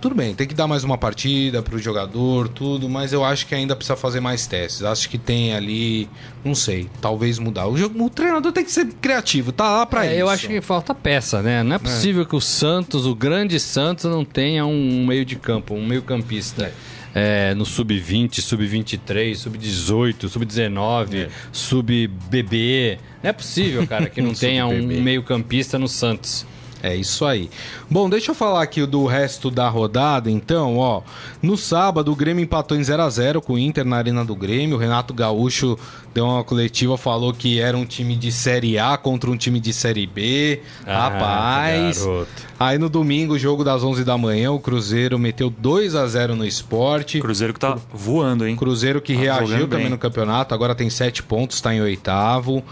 [0.00, 3.54] Tudo bem, tem que dar mais uma partida pro jogador, tudo, mas eu acho que
[3.54, 4.82] ainda precisa fazer mais testes.
[4.82, 6.08] Acho que tem ali,
[6.42, 7.66] não sei, talvez mudar.
[7.66, 10.20] O, jogo- o treinador tem que ser criativo, tá lá pra É, isso.
[10.20, 11.62] eu acho que falta peça, né?
[11.62, 15.74] Não é possível que o Santos, o grande Santos, não tenha um meio de campo,
[15.74, 16.72] um meio campista.
[17.16, 22.98] É, no sub-20, sub-23, sub-18, sub-19, sub-BB.
[23.22, 25.00] Não é possível, cara, que não tenha um Sub-BB.
[25.00, 26.46] meio campista no Santos.
[26.84, 27.48] É isso aí.
[27.90, 31.00] Bom, deixa eu falar aqui do resto da rodada, então, ó.
[31.40, 34.36] No sábado, o Grêmio empatou em 0 a 0 com o Inter na Arena do
[34.36, 34.76] Grêmio.
[34.76, 35.78] O Renato Gaúcho
[36.12, 39.72] deu uma coletiva, falou que era um time de Série A contra um time de
[39.72, 40.60] Série B.
[40.86, 42.04] Ah, Rapaz.
[42.04, 42.28] garoto.
[42.60, 46.44] Aí no domingo, jogo das 11 da manhã, o Cruzeiro meteu 2 a 0 no
[46.44, 47.18] esporte.
[47.18, 48.56] Cruzeiro que tá voando, hein?
[48.56, 52.62] Cruzeiro que Tá reagiu também no campeonato, agora tem sete pontos, está em oitavo.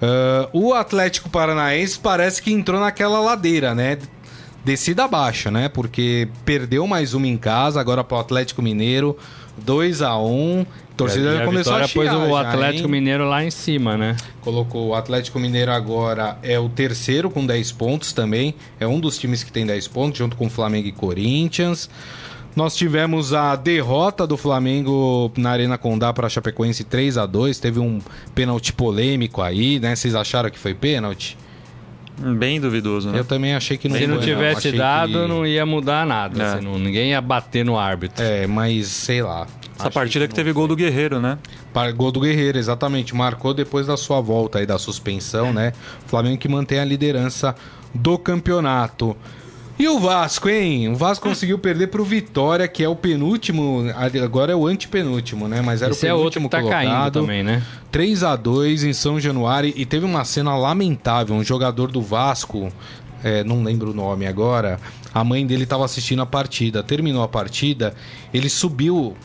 [0.00, 3.98] Ah, o Atlético Paranaense parece que entrou naquela ladeira, né?
[4.64, 5.68] Descida abaixo, né?
[5.68, 9.16] Porque perdeu mais uma em casa, agora para o Atlético Mineiro,
[9.58, 12.90] 2 a 1 A torcida já a começou a chiar pôs o já, Atlético hein?
[12.90, 14.16] Mineiro lá em cima, né?
[14.40, 18.54] Colocou o Atlético Mineiro agora é o terceiro com 10 pontos também.
[18.78, 21.88] É um dos times que tem 10 pontos, junto com Flamengo e Corinthians.
[22.56, 27.58] Nós tivemos a derrota do Flamengo na Arena Condá para a Chapecoense 3 a 2
[27.60, 28.00] Teve um
[28.34, 29.94] pênalti polêmico aí, né?
[29.94, 31.36] Vocês acharam que foi pênalti?
[32.20, 33.20] Bem duvidoso, né?
[33.20, 34.12] Eu também achei que não Se foi.
[34.12, 36.42] não tivesse Achei dado, que- não ia mudar nada.
[36.42, 36.46] É.
[36.54, 38.24] assim, não- ninguém ia bater no árbitro.
[38.24, 39.42] É, mas sei lá.
[39.76, 41.38] Essa Achei partida que, não teve gol do Guerreiro, né?
[41.96, 43.14] Gol do Guerreiro, exatamente.
[43.14, 45.72] Marcou depois da sua volta aí da suspensão, né?
[46.06, 47.54] Flamengo que mantém a liderança
[47.94, 49.16] do campeonato.
[49.78, 50.88] E o Vasco, hein?
[50.88, 53.84] O Vasco conseguiu perder pro Vitória, que é o penúltimo,
[54.24, 55.62] agora é o antepenúltimo, né?
[55.62, 57.20] Mas era Esse o é outro penúltimo que tá caindo colocado.
[57.20, 57.62] também, né?
[57.92, 62.72] 3 a 2 em São Januário e teve uma cena lamentável, um jogador do Vasco,
[63.22, 64.80] é, não lembro o nome agora,
[65.14, 67.94] a mãe dele estava assistindo a partida, terminou a partida,
[68.34, 69.16] ele subiu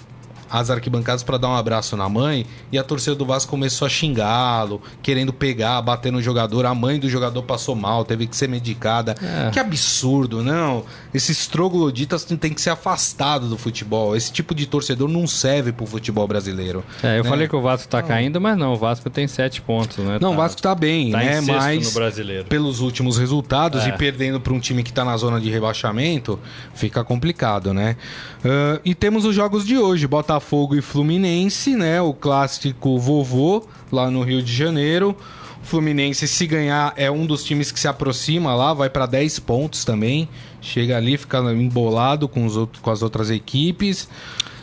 [0.53, 3.89] as arquibancadas para dar um abraço na mãe e a torcida do Vasco começou a
[3.89, 6.67] xingá-lo, querendo pegar, bater no jogador.
[6.67, 9.15] A mãe do jogador passou mal, teve que ser medicada.
[9.19, 9.49] É.
[9.49, 10.83] Que absurdo, não.
[11.11, 14.15] Esses trogloditas têm que ser afastados do futebol.
[14.15, 16.83] Esse tipo de torcedor não serve pro futebol brasileiro.
[17.01, 17.29] É, eu né?
[17.31, 20.19] falei que o Vasco tá caindo, mas não, o Vasco tem sete pontos, né?
[20.21, 21.41] Não, o Tá- Vasco tá bem, tá né?
[21.41, 22.45] Mas no brasileiro.
[22.45, 23.89] pelos últimos resultados É.
[23.89, 26.39] e perdendo para um time que tá na zona de rebaixamento,
[26.75, 27.97] fica complicado, né?
[28.45, 30.42] Ah, e temos os jogos de hoje: Botafogo
[30.75, 32.01] e Fluminense, né?
[32.01, 35.15] O clássico vovô lá no Rio de Janeiro.
[35.61, 39.39] O Fluminense, se ganhar, é um dos times que se aproxima lá, vai para 10
[39.39, 40.27] pontos também.
[40.61, 44.09] Chega ali, fica embolado com, os outros, com as outras equipes.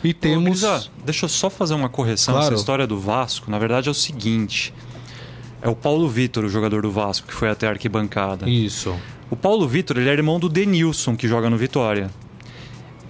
[0.03, 0.61] E Ô, temos.
[0.61, 2.35] Grisa, deixa eu só fazer uma correção.
[2.35, 2.53] Claro.
[2.53, 4.73] Essa história do Vasco, na verdade, é o seguinte.
[5.61, 8.49] É o Paulo Vitor, o jogador do Vasco, que foi até a arquibancada.
[8.49, 8.95] Isso.
[9.29, 12.09] O Paulo Vitor, ele é irmão do Denilson, que joga no Vitória.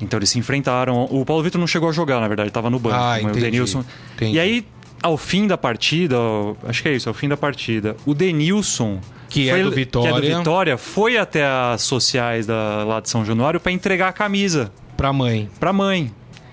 [0.01, 1.05] Então eles se enfrentaram.
[1.09, 2.95] O Paulo Vitor não chegou a jogar, na verdade, ele estava no banco.
[2.95, 3.41] Ah, mas o entendi.
[3.45, 3.83] Denilson.
[4.15, 4.35] Entendi.
[4.35, 4.65] E aí,
[5.01, 6.15] ao fim da partida,
[6.67, 8.99] acho que é isso, ao fim da partida, o Denilson.
[9.29, 10.11] Que é foi- do Vitória.
[10.11, 14.09] Que é do Vitória, foi até as sociais da, lá de São Januário para entregar
[14.09, 15.49] a camisa Pra mãe.
[15.59, 16.11] pra mãe.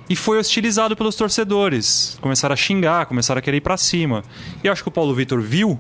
[0.08, 2.16] E foi hostilizado pelos torcedores.
[2.20, 4.22] Começaram a xingar, começaram a querer ir pra cima.
[4.62, 5.78] E eu acho que o Paulo Vitor viu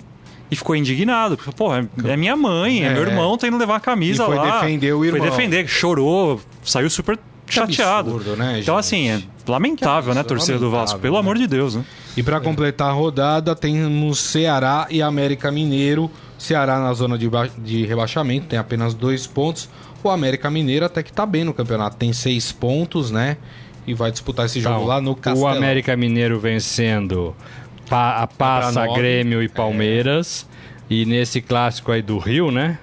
[0.50, 1.36] e ficou indignado.
[1.36, 2.92] Porque, Pô, é é minha mãe, é, É.
[2.92, 4.60] meu irmão, tá indo levar a camisa E foi lá.
[4.60, 5.20] defender o irmão.
[5.20, 8.10] Foi defender, chorou, saiu super chateado.
[8.14, 8.80] absurdo, né, então, gente?
[8.80, 11.00] assim, é lamentável, né, absurdo, torcida do lamentável, Vasco.
[11.00, 11.20] Pelo né?
[11.20, 11.84] amor de Deus, né?
[12.16, 16.10] E para completar a rodada, temos Ceará e América Mineiro.
[16.36, 19.68] Ceará na zona de, ba- de rebaixamento, tem apenas dois pontos.
[20.02, 23.36] O América Mineiro até que tá bem no campeonato, tem seis pontos, né?
[23.86, 25.46] E vai disputar esse jogo Então, lá no Castelo.
[25.46, 27.34] O América Mineiro vencendo
[27.88, 28.86] pa, a Passa.
[28.88, 30.46] Grêmio e Palmeiras.
[30.90, 32.78] E nesse clássico aí do Rio, né?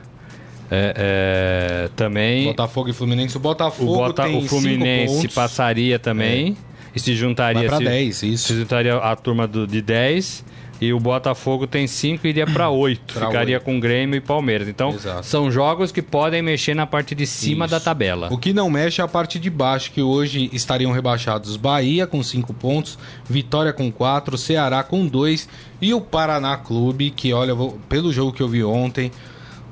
[0.70, 3.38] É, é, também Botafogo e Fluminense.
[3.38, 6.58] O Botafogo o, Bota, tem o Fluminense passaria também.
[6.96, 8.48] E se juntaria Vai pra se, 10, isso.
[8.48, 10.46] se juntaria a turma do, de 10.
[10.80, 13.02] E o Botafogo tem 5 e iria para 8.
[13.16, 13.64] Pra Ficaria oito.
[13.64, 14.68] com Grêmio e Palmeiras.
[14.68, 15.26] Então, Exato.
[15.26, 17.74] são jogos que podem mexer na parte de cima Isso.
[17.74, 18.28] da tabela.
[18.32, 22.22] O que não mexe é a parte de baixo, que hoje estariam rebaixados Bahia com
[22.22, 23.00] 5 pontos,
[23.30, 25.48] Vitória com 4, Ceará com 2
[25.82, 27.54] e o Paraná Clube, que olha,
[27.88, 29.12] pelo jogo que eu vi ontem,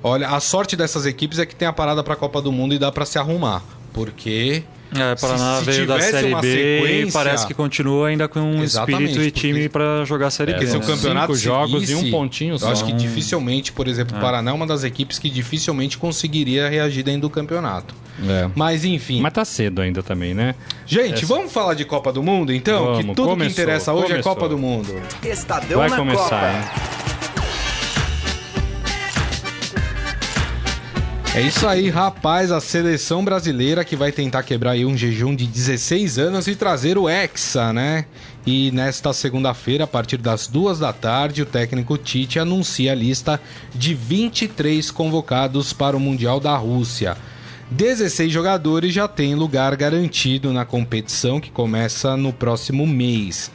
[0.04, 2.76] olha, a sorte dessas equipes é que tem a parada para a Copa do Mundo
[2.76, 3.64] e dá para se arrumar,
[3.94, 4.64] porque
[4.96, 8.10] É, Paraná Se- se veio da tivesse Série uma B e sequência- parece que continua
[8.10, 10.60] ainda com um Exatamente, espírito e porque- time pra jogar a Série É, B.
[10.60, 10.86] Porque se o né?
[10.86, 12.72] são campeonato cinco jogos e seguisse, um pontinho Eu só.
[12.72, 17.02] acho que dificilmente, por exemplo, o Paraná é uma das equipes que dificilmente conseguiria reagir
[17.02, 17.96] dentro do campeonato.
[18.24, 18.48] É.
[18.54, 19.20] Mas enfim.
[19.20, 20.54] Mas tá cedo ainda também, né?
[20.86, 22.86] Gente, vamos falar de Copa do Mundo então?
[22.86, 24.36] Vamos, que tudo começou, que interessa hoje é começou.
[24.36, 24.94] Copa do Mundo.
[25.24, 26.50] Estadão Vai na começar, Copa.
[26.52, 26.93] hein?
[31.36, 32.52] É isso aí, rapaz.
[32.52, 36.96] A seleção brasileira que vai tentar quebrar aí um jejum de 16 anos e trazer
[36.96, 38.06] o Hexa, né?
[38.46, 43.42] E nesta segunda-feira, a partir das duas da tarde, o técnico Tite anuncia a lista
[43.74, 47.18] de 23 convocados para o Mundial da Rússia.
[47.72, 53.50] 16 jogadores já têm lugar garantido na competição que começa no próximo mês.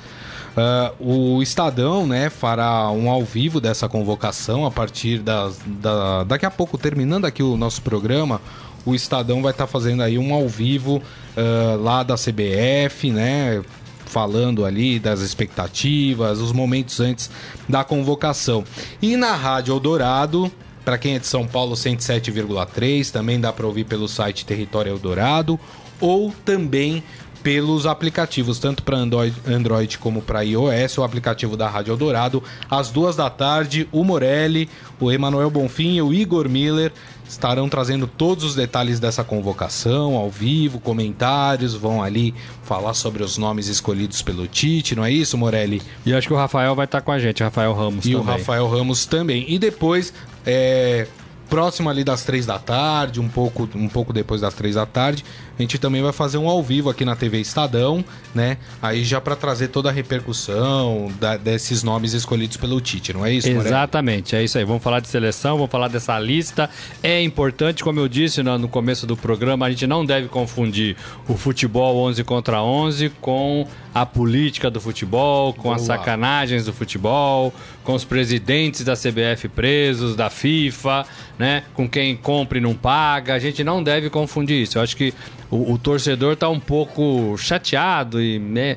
[0.59, 6.45] Ah, o Estadão né, fará um ao vivo dessa convocação a partir das, da, daqui
[6.45, 8.41] a pouco, terminando aqui o nosso programa,
[8.85, 11.01] o Estadão vai estar fazendo aí um ao vivo
[11.37, 13.63] ah, lá da CBF, né?
[14.07, 17.31] Falando ali das expectativas, os momentos antes
[17.69, 18.65] da convocação.
[19.01, 20.51] E na Rádio Eldorado,
[20.85, 25.61] para quem é de São Paulo, 107,3, também dá para ouvir pelo site Território Eldorado,
[26.01, 27.03] ou também
[27.43, 32.43] pelos aplicativos, tanto para Android, Android como para iOS, o aplicativo da Rádio Eldorado.
[32.71, 34.69] Às duas da tarde, o Morelli,
[35.01, 36.93] o Emanuel Bonfim e o Igor Miller
[37.29, 43.37] estarão trazendo todos os detalhes dessa convocação ao vivo, comentários, vão ali falar sobre os
[43.37, 45.83] nomes escolhidos pelo Tite, não é isso, Morelli?
[46.07, 48.21] E acho que o Rafael vai estar com a gente, o Rafael Ramos E o
[48.21, 48.39] também.
[48.39, 49.45] Rafael Ramos também.
[49.47, 50.13] E depois,
[50.47, 51.07] é,
[51.51, 55.25] próximo ali das três da tarde, um pouco, um pouco depois das três da tarde,
[55.59, 58.59] a gente também vai fazer um ao vivo aqui na TV Estadão, né?
[58.81, 63.33] Aí já para trazer toda a repercussão da- desses nomes escolhidos pelo Tite, não é
[63.33, 63.67] isso, Morelli?
[63.69, 64.65] Exatamente, é isso aí.
[64.65, 66.71] Vamos falar de seleção, vamos falar dessa lista.
[67.03, 70.97] É importante, como eu disse no, no começo do programa, a gente não deve confundir
[71.27, 77.53] o futebol 11 contra 11 com a política do futebol, com as sacanagens do futebol,
[77.83, 81.05] com os presidentes da CBF presos, da FIFA,
[81.39, 81.65] né?
[81.75, 83.35] Com quem compra e não paga.
[83.35, 84.79] A gente não deve confundir isso.
[84.79, 85.13] Eu acho que
[85.51, 88.77] o, o torcedor tá um pouco chateado e, né?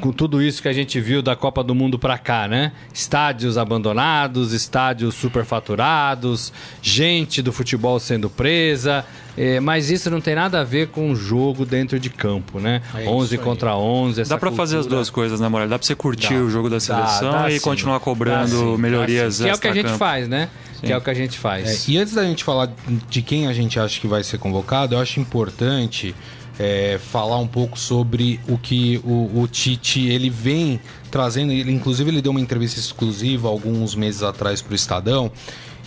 [0.00, 2.72] com tudo isso que a gente viu da Copa do Mundo para cá, né?
[2.92, 9.04] Estádios abandonados, estádios superfaturados, gente do futebol sendo presa,
[9.36, 12.82] é, mas isso não tem nada a ver com o jogo dentro de campo, né?
[12.94, 13.40] É 11 isso aí.
[13.40, 14.20] contra 11.
[14.22, 15.70] essa Dá pra fazer as duas coisas, né, Morelli?
[15.70, 16.40] Dá pra você curtir Dá.
[16.40, 17.60] o jogo da seleção dá e sim.
[17.60, 19.44] continuar Dá cobrando sim, melhorias dá sim.
[19.44, 20.48] Que é o que a gente faz, né?
[20.86, 21.88] Que é o que a gente faz.
[21.88, 22.72] É, e antes da gente falar
[23.08, 26.14] de quem a gente acha que vai ser convocado, eu acho importante
[26.58, 31.52] é, falar um pouco sobre o que o, o Tite ele vem trazendo.
[31.52, 35.30] Ele, inclusive, ele deu uma entrevista exclusiva alguns meses atrás para o Estadão.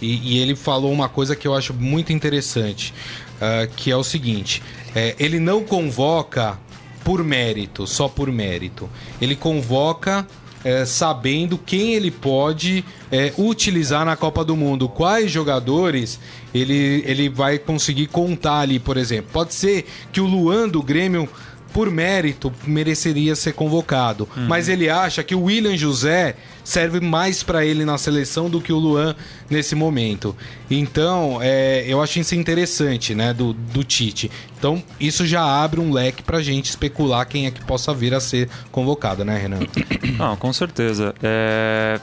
[0.01, 2.93] E, e ele falou uma coisa que eu acho muito interessante,
[3.41, 4.61] ah, que é o seguinte:
[4.95, 6.59] é, ele não convoca
[7.03, 8.89] por mérito, só por mérito.
[9.21, 10.27] Ele convoca
[10.67, 16.19] é, sabendo quem ele pode é, utilizar na Copa do Mundo, quais jogadores
[16.53, 19.29] ele, ele vai conseguir contar ali, por exemplo.
[19.31, 21.29] Pode ser que o Luan do Grêmio,
[21.71, 26.35] por mérito, mereceria ser convocado, mas ele acha que o William José
[26.67, 29.15] serve mais para ele na seleção do que o Luan
[29.49, 30.35] nesse momento.
[30.69, 34.29] Então, é, eu acho isso interessante, né, do, do Tite.
[34.59, 38.19] Então, isso já abre um leque pra gente especular quem é que possa vir a
[38.19, 39.59] ser convocado, né, Renan?
[40.19, 41.15] Não, com certeza.
[41.23, 42.01] É...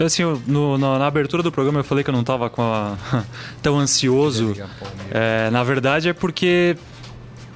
[0.00, 2.96] Assim, no- na, na abertura do programa eu falei que eu não tava com a-
[3.62, 4.54] tão ansioso.
[5.10, 6.74] É, na verdade é porque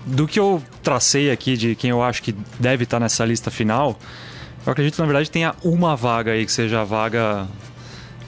[0.07, 3.99] do que eu tracei aqui de quem eu acho que deve estar nessa lista final,
[4.67, 7.47] eu acredito que na verdade tenha uma vaga aí que seja a vaga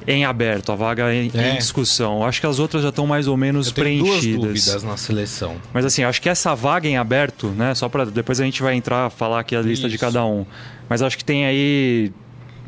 [0.07, 1.53] em aberto, a vaga em, É.
[1.55, 2.19] em discussão.
[2.19, 4.41] Eu acho que as outras já estão mais ou menos Eu tenho duas preenchidas.
[4.47, 5.57] dúvidas na seleção.
[5.73, 7.75] Mas assim, acho que essa vaga em aberto, né?
[7.75, 10.05] Só para depois a gente vai entrar falar aqui a lista de Isso.
[10.05, 10.45] cada um.
[10.89, 12.13] Mas acho que tem aí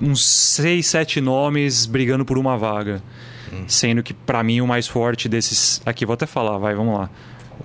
[0.00, 3.02] uns seis, sete nomes brigando por uma vaga.
[3.52, 3.64] Hum.
[3.66, 7.10] Sendo que pra mim o mais forte desses aqui, vou até falar, vai, vamos lá.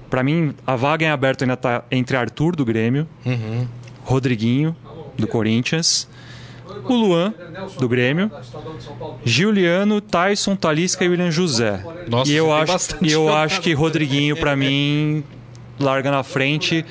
[0.09, 3.67] Pra mim a vaga em aberto ainda tá entre Arthur do Grêmio, Uhum.
[4.03, 4.75] Rodriguinho
[5.19, 6.07] do Corinthians,
[6.85, 7.33] o Luan
[7.79, 8.31] do Grêmio,
[9.23, 11.83] Giuliano, Tyson, Talisca e William José.
[12.07, 15.23] Nossa, e eu acho, e eu acho que Rodriguinho pra mim
[15.79, 16.85] larga na frente,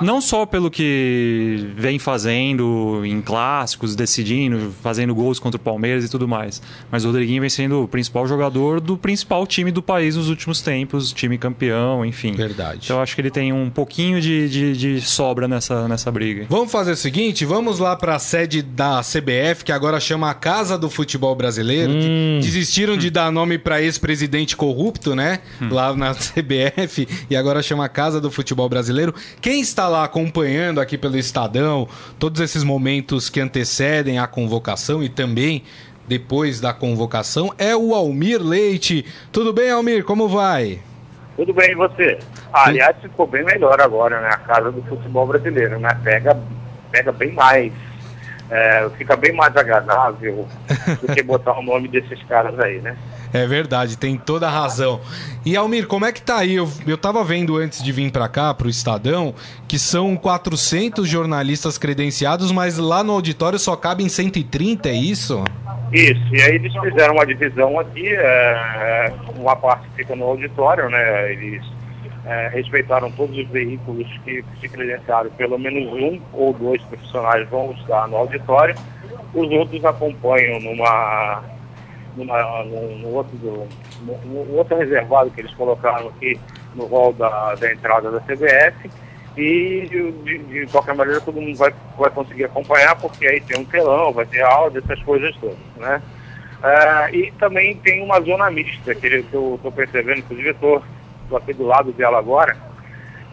[0.00, 6.08] não só pelo que vem fazendo em clássicos, decidindo, fazendo gols contra o Palmeiras e
[6.08, 10.16] tudo mais, mas o Rodriguinho vem sendo o principal jogador do principal time do país
[10.16, 12.32] nos últimos tempos, time campeão, enfim.
[12.32, 12.80] Verdade.
[12.84, 16.46] Então eu acho que ele tem um pouquinho de, de, de sobra nessa, nessa briga.
[16.48, 20.34] Vamos fazer o seguinte, vamos lá para a sede da CBF, que agora chama a
[20.34, 21.92] Casa do Futebol Brasileiro.
[21.92, 22.40] Hum.
[22.40, 25.40] De- Desistiram de dar nome para ex-presidente corrupto, né?
[25.60, 25.68] Hum.
[25.70, 29.14] Lá na CBF e agora chama a Casa do Futebol Brasileiro.
[29.40, 35.08] Quem está lá acompanhando aqui pelo Estadão todos esses momentos que antecedem a convocação e
[35.08, 35.64] também
[36.06, 39.04] depois da convocação é o Almir Leite.
[39.30, 40.04] Tudo bem, Almir?
[40.04, 40.80] Como vai?
[41.36, 42.18] Tudo bem, e você?
[42.52, 44.28] Ah, aliás, ficou bem melhor agora, né?
[44.28, 45.90] A casa do futebol brasileiro, né?
[46.02, 46.36] Pega,
[46.90, 47.72] pega bem mais.
[48.50, 50.48] é, fica bem mais agradável
[51.00, 52.96] do que botar o nome desses caras aí, né?
[53.32, 55.00] É verdade, tem toda a razão.
[55.44, 56.54] E Almir, como é que tá aí?
[56.54, 59.34] Eu, eu tava vendo antes de vir pra cá, pro Estadão,
[59.66, 65.44] que são 400 jornalistas credenciados, mas lá no auditório só cabem 130, é isso?
[65.92, 71.32] Isso, e aí eles fizeram uma divisão aqui, é, uma parte fica no auditório, né?
[71.32, 71.64] Eles
[72.26, 77.72] é, respeitaram todos os veículos que se credenciaram, pelo menos um ou dois profissionais vão
[77.72, 78.74] estar no auditório,
[79.34, 81.42] os outros acompanham numa,
[82.18, 86.38] numa num, num outro, num, num outro reservado que eles colocaram aqui
[86.74, 88.90] no hall da, da entrada da CBF.
[89.36, 93.64] E de, de qualquer maneira todo mundo vai, vai conseguir acompanhar, porque aí tem um
[93.64, 96.02] telão, vai ter áudio, essas coisas todas, né?
[96.60, 100.82] Ah, e também tem uma zona mista, que eu estou percebendo, inclusive estou
[101.32, 102.56] aqui do lado dela agora.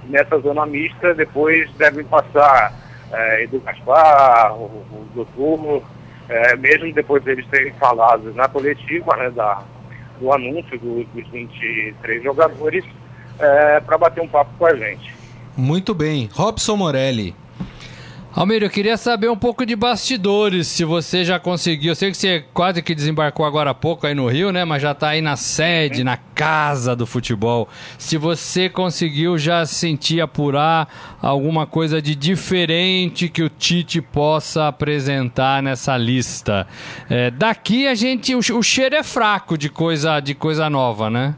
[0.03, 2.71] Nessa zona mista, depois devem passar
[3.11, 5.83] eh, Edu Gaspar, o, o doutor,
[6.29, 9.63] eh, mesmo depois deles terem falado na coletiva né, da,
[10.19, 12.83] do anúncio do- dos 23 jogadores,
[13.85, 15.13] para bater um papo com a gente.
[15.57, 16.29] Muito bem.
[16.33, 17.35] Robson Morelli.
[18.35, 21.91] Almir, eu queria saber um pouco de bastidores, se você já conseguiu.
[21.91, 24.65] Eu sei que você quase que desembarcou agora há pouco aí no Rio, né?
[24.65, 27.69] Mas já tá aí na sede, na casa do futebol.
[27.97, 35.63] Se você conseguiu já sentir, apurar alguma coisa de diferente que o Tite possa apresentar
[35.63, 36.67] nessa lista.
[37.09, 38.35] É, daqui a gente.
[38.35, 41.35] O, o cheiro é fraco de coisa, de coisa nova, né?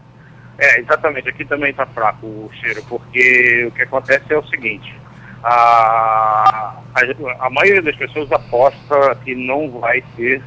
[0.58, 1.30] É, exatamente.
[1.30, 4.92] Aqui também está fraco o cheiro, porque o que acontece é o seguinte:
[5.44, 10.42] a, a, a maioria das pessoas aposta que não vai ter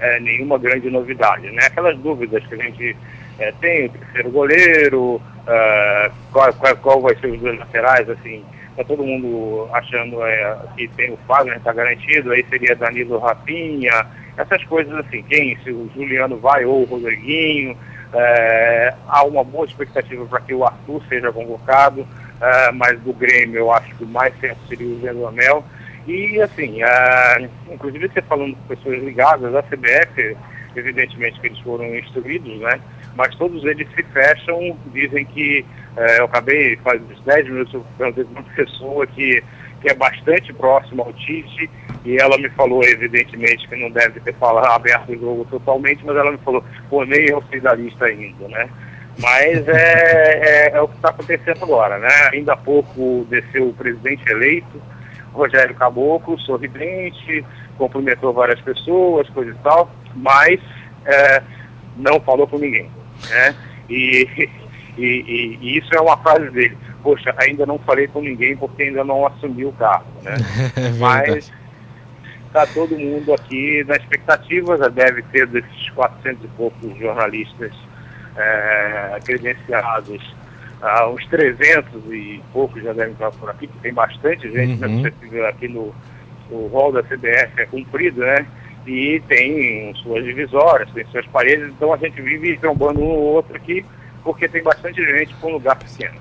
[0.00, 1.66] é, nenhuma grande novidade, né?
[1.66, 2.96] Aquelas dúvidas que a gente
[3.38, 8.44] é, tem, o terceiro goleiro, é, qual, qual, qual vai ser os dois laterais, assim,
[8.76, 14.06] tá todo mundo achando é, que tem o Fagner está garantido, aí seria Danilo Rapinha,
[14.36, 17.76] essas coisas assim, quem, se o Juliano vai ou o Rodriguinho,
[18.12, 22.06] é, há uma boa expectativa para que o Arthur seja convocado,
[22.40, 25.64] é, mas do Grêmio eu acho que o mais certo seria o Zé do Amel.
[26.06, 30.36] E assim, é, inclusive você falando com pessoas ligadas à CBF,
[30.74, 32.80] evidentemente que eles foram instruídos, né?
[33.16, 35.64] Mas todos eles se fecham, dizem que
[35.96, 39.42] é, eu acabei faz uns 10 minutos para uma pessoa que,
[39.82, 41.68] que é bastante próxima ao Tite
[42.04, 46.16] e ela me falou, evidentemente, que não deve ter falado aberto o jogo totalmente, mas
[46.16, 48.68] ela me falou, pô, nem eu fiz a lista ainda, né?
[49.20, 52.30] Mas é, é, é o que está acontecendo agora, né?
[52.32, 54.80] Ainda há pouco desceu o presidente eleito,
[55.32, 57.44] Rogério Caboclo, sorridente,
[57.76, 60.60] cumprimentou várias pessoas, coisa e tal, mas
[61.04, 61.42] é,
[61.96, 62.88] não falou com ninguém.
[63.28, 63.54] Né?
[63.90, 64.28] E,
[64.96, 66.78] e, e, e, isso é uma frase dele.
[67.02, 70.06] Poxa, ainda não falei com ninguém porque ainda não assumi o cargo.
[70.22, 70.36] Né?
[70.76, 71.52] É mas
[72.46, 77.72] está todo mundo aqui na expectativa, já deve ter desses 400 e poucos jornalistas
[78.38, 80.22] é, credenciados
[80.80, 85.02] ah, uns 300 e poucos já devem estar por aqui, porque tem bastante gente, Uhum.
[85.02, 85.12] né?
[85.20, 85.92] Você vê aqui no
[86.50, 88.46] o rol da CBF é cumprido, né?
[88.86, 93.54] E tem suas divisórias, tem suas paredes, então a gente vive trombando um ou outro
[93.54, 93.84] aqui,
[94.24, 96.14] porque tem bastante gente com um lugar pequeno.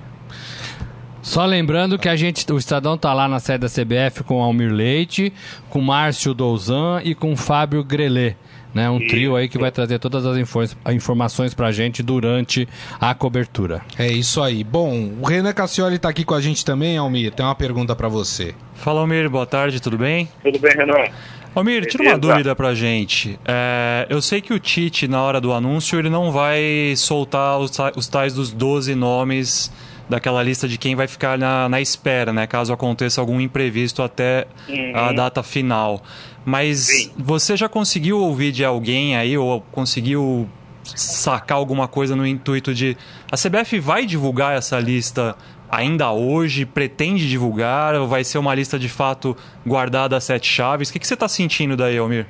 [1.21, 4.71] Só lembrando que a gente, o Estadão tá lá na sede da CBF com Almir
[4.71, 5.31] Leite,
[5.69, 8.33] com Márcio Douzan e com Fábio Grelê.
[8.77, 10.59] Né, um trio aí que vai trazer todas as info
[10.93, 12.67] informações pra gente durante
[13.01, 13.81] a cobertura.
[13.97, 14.63] É isso aí.
[14.63, 17.31] Bom, o Renan Cassioli tá aqui com a gente também, Almir.
[17.31, 18.53] Tem uma pergunta para você.
[18.75, 20.29] Fala, Almir, boa tarde, tudo bem?
[20.43, 21.09] Tudo bem, Renan?
[21.55, 23.39] Almir, tira uma dúvida pra gente.
[23.47, 27.71] É, eu sei que o Tite, na hora do anúncio, ele não vai soltar os,
[27.71, 29.71] ta- os tais dos 12 nomes
[30.09, 32.47] daquela lista de quem vai ficar na, na espera, né?
[32.47, 34.47] Caso aconteça algum imprevisto até
[34.93, 35.15] a Uhum.
[35.15, 36.01] data final.
[36.45, 37.11] Mas Sim.
[37.17, 40.47] você já conseguiu ouvir de alguém aí, ou conseguiu
[40.83, 42.95] sacar alguma coisa no intuito de.
[43.31, 45.35] A CBF vai divulgar essa lista
[45.69, 46.65] ainda hoje?
[46.65, 47.93] Pretende divulgar?
[47.95, 49.35] Ou vai ser uma lista de fato
[49.65, 50.89] guardada a sete chaves?
[50.89, 52.25] O que, que você está sentindo daí, Almir?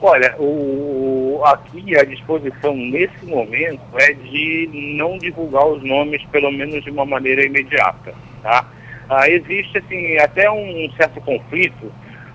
[0.00, 6.84] Olha, o, aqui a disposição nesse momento é de não divulgar os nomes, pelo menos
[6.84, 8.14] de uma maneira imediata.
[8.42, 8.66] Tá?
[9.08, 11.90] Ah, existe assim, até um certo conflito,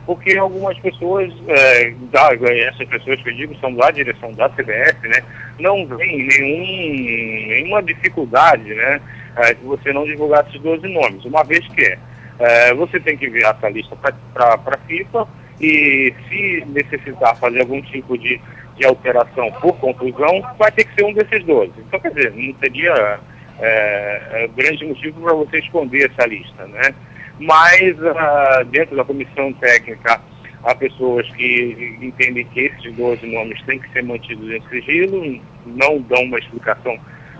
[0.07, 5.07] porque algumas pessoas, é, da, essas pessoas que eu digo são da direção da CBF,
[5.07, 5.23] né,
[5.59, 8.99] não veem nenhum, nenhuma dificuldade né,
[9.35, 11.95] é, de você não divulgar esses 12 nomes, uma vez que
[12.39, 15.27] é, você tem que enviar essa lista para a FIFA
[15.61, 18.41] e se necessitar fazer algum tipo de,
[18.77, 21.71] de alteração por conclusão, vai ter que ser um desses 12.
[21.77, 23.19] Então, quer dizer, não teria
[23.59, 26.93] é, é, grande motivo para você esconder essa lista, né?
[27.39, 30.21] Mas ah, dentro da comissão técnica
[30.63, 35.99] há pessoas que entendem que esses 12 nomes têm que ser mantidos em sigilo, não
[36.01, 36.97] dão uma explicação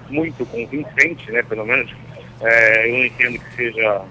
[0.09, 1.43] muito convincente, né?
[1.43, 1.91] Pelo menos
[2.41, 4.01] é, eu entendo que seja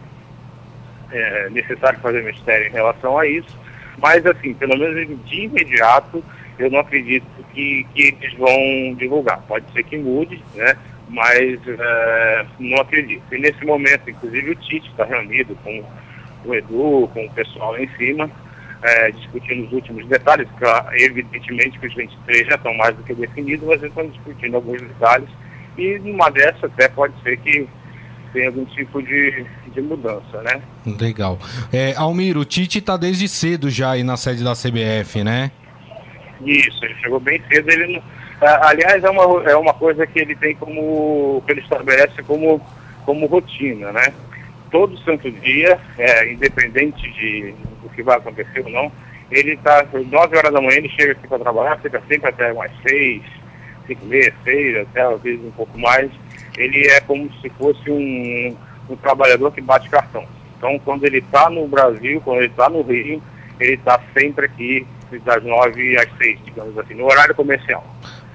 [1.13, 3.59] é, necessário fazer mistério em relação a isso,
[4.01, 6.25] mas assim, pelo menos de imediato,
[6.59, 9.41] eu não acredito que, que eles vão divulgar.
[9.49, 10.77] Pode ser que mude, né?
[11.09, 13.23] Mas é, não acredito.
[13.33, 15.83] E nesse momento, inclusive, o Tite está reunido com
[16.45, 18.31] o Edu, com o pessoal lá em cima,
[18.83, 23.15] é, discutindo os últimos detalhes, ah, evidentemente que os 23 já estão mais do que
[23.15, 25.29] definidos, mas eles estão discutindo alguns detalhes,
[25.77, 27.69] e numa dessas até pode ser que
[28.33, 30.61] tenha algum tipo de, de mudança, né?
[30.99, 31.39] Legal.
[31.73, 35.51] É, Almir, o Tite tá desde cedo já aí na sede da CBF, né?
[36.45, 38.03] Isso, ele chegou bem cedo, ele
[38.41, 42.61] aliás é uma, é uma coisa que ele tem como, que ele estabelece como,
[43.05, 44.13] como rotina, né?
[44.71, 48.93] Todo santo dia, é, independente de, do que vai acontecer ou não,
[49.31, 52.71] ele está, 9 horas da manhã ele chega aqui para trabalhar, fica sempre até umas
[52.89, 53.23] 6,
[53.87, 56.11] 5 meses, 6, até às vezes um pouco mais.
[56.57, 58.57] Ele é como se fosse um,
[58.89, 60.25] um trabalhador que bate cartão.
[60.57, 63.23] Então, quando ele está no Brasil, quando ele está no Rio,
[63.59, 64.87] ele está sempre aqui
[65.25, 67.85] das 9 às 6, digamos assim, no horário comercial.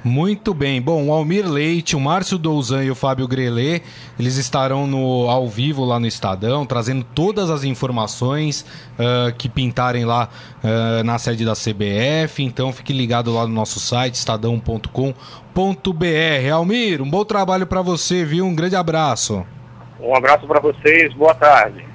[0.03, 0.79] Muito bem.
[0.79, 3.81] Bom, o Almir Leite, o Márcio Douzan e o Fábio Grelê,
[4.19, 8.63] eles estarão no, ao vivo lá no Estadão, trazendo todas as informações
[8.99, 10.29] ah, que pintarem lá
[10.63, 12.43] ah, na sede da CBF.
[12.43, 15.15] Então fique ligado lá no nosso site, estadão.com.br.
[16.51, 18.45] Almir, um bom trabalho para você, viu?
[18.45, 19.45] Um grande abraço.
[19.99, 21.85] Um abraço para vocês, boa tarde.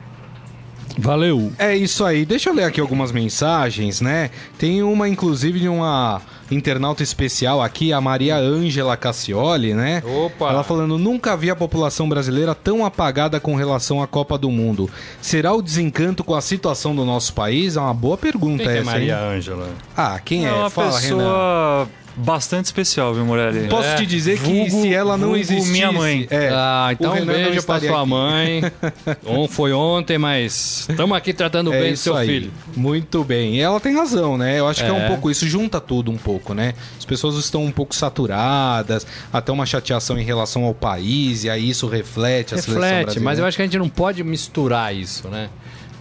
[0.99, 1.53] Valeu!
[1.59, 2.27] É isso aí.
[2.27, 4.31] Deixa eu ler aqui algumas mensagens, né?
[4.59, 10.03] Tem uma, inclusive, de uma internauta especial aqui, a Maria Ângela Cassioli, né?
[10.05, 10.51] Opa!
[10.51, 14.91] Ela falando, nunca vi a população brasileira tão apagada com relação à Copa do Mundo.
[15.21, 17.77] Será o desencanto com a situação do nosso país?
[17.77, 19.37] É uma boa pergunta Quem que é essa, Maria hein?
[19.37, 19.69] Ângela?
[19.97, 20.51] Ah, quem é?
[20.51, 21.89] É uma Fala, Renan.
[22.17, 23.69] Bastante especial, viu, Morelli?
[23.69, 25.71] Posso É, te dizer que vulgo- se ela não existisse...
[25.71, 26.27] minha mãe.
[26.31, 28.09] É, ah, então um beijo pra sua aqui.
[28.11, 28.63] mãe.
[29.27, 32.27] On- Foi ontem, mas estamos aqui tratando É bem do seu aí.
[32.27, 32.53] filho.
[32.77, 33.57] Muito bem.
[33.57, 34.59] E ela tem razão, né?
[34.59, 35.09] Eu acho que é um É.
[35.09, 36.75] pouco isso, junta tudo um pouco, né?
[36.99, 41.69] As pessoas estão um pouco saturadas, até uma chateação em relação ao país, e aí
[41.71, 45.29] isso reflete a seleção Reflete, mas eu acho que a gente não pode misturar isso,
[45.29, 45.49] né?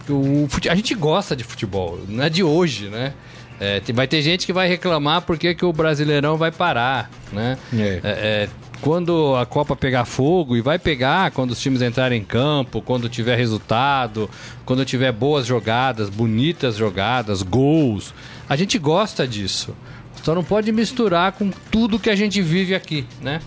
[0.08, 3.12] O a gente gosta de futebol, não é de hoje, né?
[3.60, 7.58] É, vai ter gente que vai reclamar porque que o Brasileirão vai parar, né?
[7.72, 7.78] É.
[7.78, 8.48] É, é,
[8.80, 13.08] quando a Copa pegar fogo, e vai pegar quando os times entrarem em campo, quando
[13.08, 14.30] tiver resultado,
[14.64, 18.14] quando tiver boas jogadas, bonitas jogadas, gols.
[18.48, 19.76] A gente gosta disso.
[20.22, 23.40] Só não pode misturar com tudo que a gente vive aqui, né?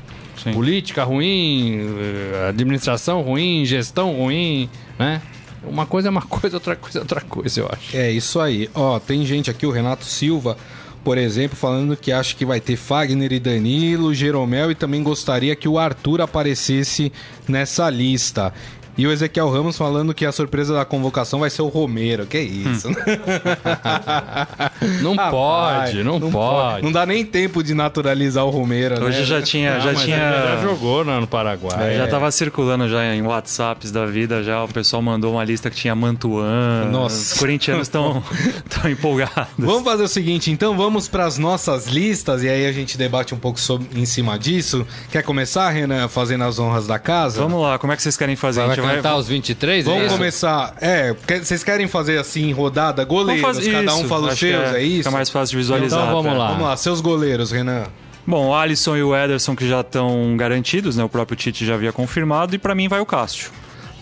[0.43, 0.53] Sim.
[0.53, 5.21] Política ruim, eh, administração ruim, gestão ruim, né?
[5.67, 7.95] Uma coisa é uma coisa, outra coisa é outra coisa, eu acho.
[7.95, 8.69] É isso aí.
[8.73, 10.57] Ó, tem gente aqui, o Renato Silva,
[11.03, 15.55] por exemplo, falando que acha que vai ter Fagner e Danilo, Jeromel e também gostaria
[15.55, 17.11] que o Arthur aparecesse
[17.47, 18.53] nessa lista.
[18.97, 22.25] E o Ezequiel Ramos falando que a surpresa da convocação vai ser o Romero.
[22.25, 22.89] Que isso?
[22.89, 22.93] Hum.
[25.01, 26.83] Não Rapaz, pode, não, pode.
[26.83, 29.25] Não dá nem tempo de naturalizar o Romero, Hoje né?
[29.25, 30.17] já tinha, Não, já tinha.
[30.17, 31.95] já jogou no, no Paraguai.
[31.95, 35.75] Já tava circulando já em WhatsApps da vida, já o pessoal mandou uma lista que
[35.75, 36.85] tinha Mantuan.
[36.91, 37.33] Nossa.
[37.33, 38.23] Os corintianos estão
[38.69, 39.47] tão empolgados.
[39.57, 43.33] Vamos fazer o seguinte, então vamos para as nossas listas e aí a gente debate
[43.33, 44.85] um pouco sobre, em cima disso.
[45.11, 47.41] Quer começar, Renan, fazendo as honras da casa?
[47.41, 48.65] Vamos lá, como é que vocês querem fazer?
[48.65, 49.85] Vai, Gente cantar os 23?
[49.85, 50.15] é Vamos isso?
[50.15, 50.75] começar.
[50.79, 54.07] É, vocês querem fazer assim, rodada, Vamos goleiros, fazer cada um isso.
[54.07, 54.97] fala os seus, é, isso?
[54.97, 56.01] Fica mais fácil de visualizar.
[56.03, 56.47] Então vamos lá.
[56.49, 57.85] Vamos lá, seus goleiros, Renan.
[58.25, 61.03] Bom, o Alisson e o Ederson que já estão garantidos, né?
[61.03, 63.51] O próprio Tite já havia confirmado e pra mim vai o Cássio.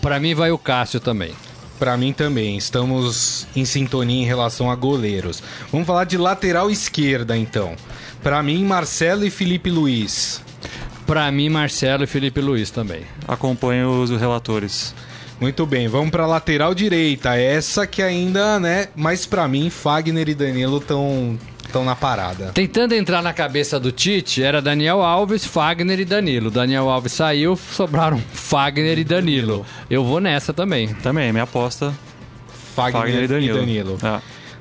[0.00, 1.32] Pra mim vai o Cássio também.
[1.78, 5.42] Pra mim também, estamos em sintonia em relação a goleiros.
[5.72, 7.74] Vamos falar de lateral esquerda, então.
[8.22, 10.40] Pra mim, Marcelo e Felipe Luiz.
[11.06, 13.02] Pra mim, Marcelo e Felipe Luiz também.
[13.26, 14.94] Acompanho os relatores.
[15.40, 17.36] Muito bem, vamos pra lateral direita.
[17.36, 18.88] Essa que ainda, né?
[18.94, 21.36] Mas pra mim, Fagner e Danilo estão
[21.72, 22.52] tão na parada.
[22.52, 26.50] Tentando entrar na cabeça do Tite, era Daniel Alves, Fagner e Danilo.
[26.50, 29.66] Daniel Alves saiu, sobraram Fagner e Danilo.
[29.90, 30.94] Eu vou nessa também.
[30.94, 31.92] Também, minha aposta,
[32.76, 33.58] Fagner, Fagner e Danilo.
[33.58, 33.98] Danilo.
[34.02, 34.20] É.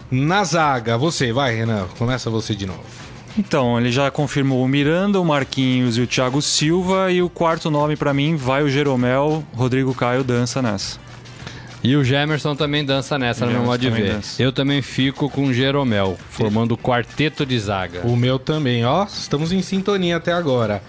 [0.09, 1.87] Na zaga, você, vai, Renan.
[1.97, 3.00] Começa você de novo.
[3.37, 7.11] Então, ele já confirmou o Miranda, o Marquinhos e o Thiago Silva.
[7.11, 9.43] E o quarto nome pra mim vai o Jeromel.
[9.55, 10.99] Rodrigo Caio dança nessa.
[11.83, 14.13] E o Gemerson também dança nessa, no meu modo de ver.
[14.13, 14.41] dança.
[14.41, 18.01] Eu também fico com o Jeromel, formando o quarteto de zaga.
[18.05, 19.05] O meu também, ó.
[19.05, 20.83] Estamos em sintonia até agora.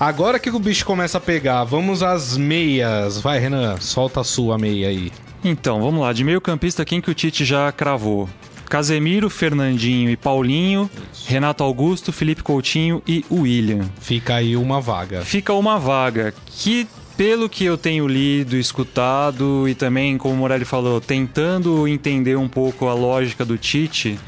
[0.00, 3.18] Agora que o bicho começa a pegar, vamos às meias.
[3.20, 5.12] Vai, Renan, solta a sua meia aí.
[5.44, 6.12] Então, vamos lá.
[6.14, 8.28] De meio campista, quem que o Tite já cravou?
[8.68, 10.90] Casemiro, Fernandinho e Paulinho,
[11.26, 13.88] Renato Augusto, Felipe Coutinho e William.
[14.00, 15.22] Fica aí uma vaga.
[15.22, 16.86] Fica uma vaga que,
[17.16, 22.48] pelo que eu tenho lido, escutado e também, como o Morelli falou, tentando entender um
[22.48, 24.18] pouco a lógica do Tite,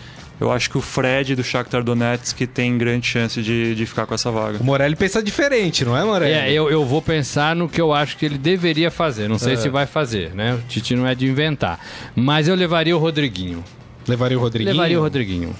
[0.41, 4.15] eu acho que o Fred do Shakhtar Donetsk tem grande chance de, de ficar com
[4.15, 4.59] essa vaga.
[4.61, 6.33] O Morelli pensa diferente, não é, Morelli?
[6.33, 9.29] É, eu, eu vou pensar no que eu acho que ele deveria fazer.
[9.29, 9.57] Não sei É.
[9.57, 10.55] se vai fazer, né?
[10.55, 11.81] O Tite não é de inventar.
[12.15, 13.65] Mas eu levaria o Rodriguinho.
[14.09, 14.73] Levaria o Rodriguinho?
[14.75, 15.55] Levaria o Rodriguinho.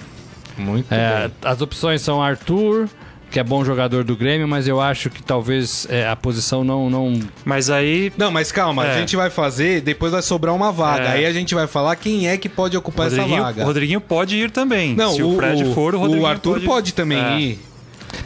[0.57, 1.31] Muito É, bem.
[1.45, 2.89] as opções são Arthur,
[3.31, 6.89] que é bom jogador do Grêmio, mas eu acho que talvez é, a posição não,
[6.89, 7.17] não.
[7.45, 8.99] Mas aí, Não, mas calma, a É.
[8.99, 11.03] gente vai fazer, depois vai sobrar uma vaga.
[11.03, 11.11] É.
[11.13, 13.61] Aí a gente vai falar quem é que pode ocupar essa vaga.
[13.61, 14.95] o Rodriguinho pode ir também.
[14.95, 17.39] Não, Se o, Fred for, o Rodriguinho Arthur pode, também É.
[17.39, 17.59] ir.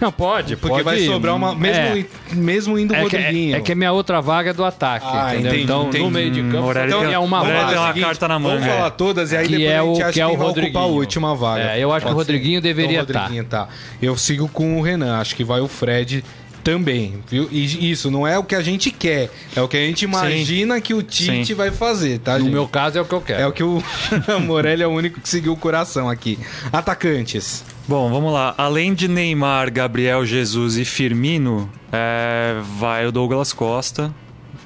[0.04, 1.06] Não, pode, Porque pode vai ir.
[1.08, 1.56] sobrar uma.
[1.56, 2.06] Mesmo, É.
[2.36, 3.56] mesmo indo o É que, Rodriguinho.
[3.56, 5.50] é, é que a minha outra vaga é do ataque, Ah, entendeu?
[5.52, 6.04] entendi, então, entendi.
[6.04, 7.68] no meio de campo, Morelli então tem- é uma vaga.
[7.70, 8.60] tem uma Seguinte, carta na manga.
[8.60, 10.30] Vamos falar todas e aí Que depois é a gente o- acha que é o
[10.30, 10.84] quem vai ocupar Rodriguinho.
[10.84, 11.62] a última vaga.
[11.72, 12.34] É, eu acho que o Pode ser?
[12.34, 13.68] Rodriguinho deveria Então, o Rodriguinho tá.
[14.02, 16.24] Eu sigo com o Renan, acho que vai o Fred
[16.64, 17.48] também, viu?
[17.52, 20.80] E isso não é o que a gente quer, é o que a gente imagina
[20.80, 21.54] que o Tite Sim.
[21.54, 22.54] vai fazer, tá, No gente?
[22.54, 23.42] meu caso é o que eu quero.
[23.42, 23.82] É o que o
[24.46, 26.38] Morelli é o único que seguiu o coração aqui.
[26.72, 27.64] Atacantes.
[27.88, 28.54] Bom, vamos lá.
[28.58, 34.14] Além de Neymar, Gabriel Jesus e Firmino, é, vai o Douglas Costa.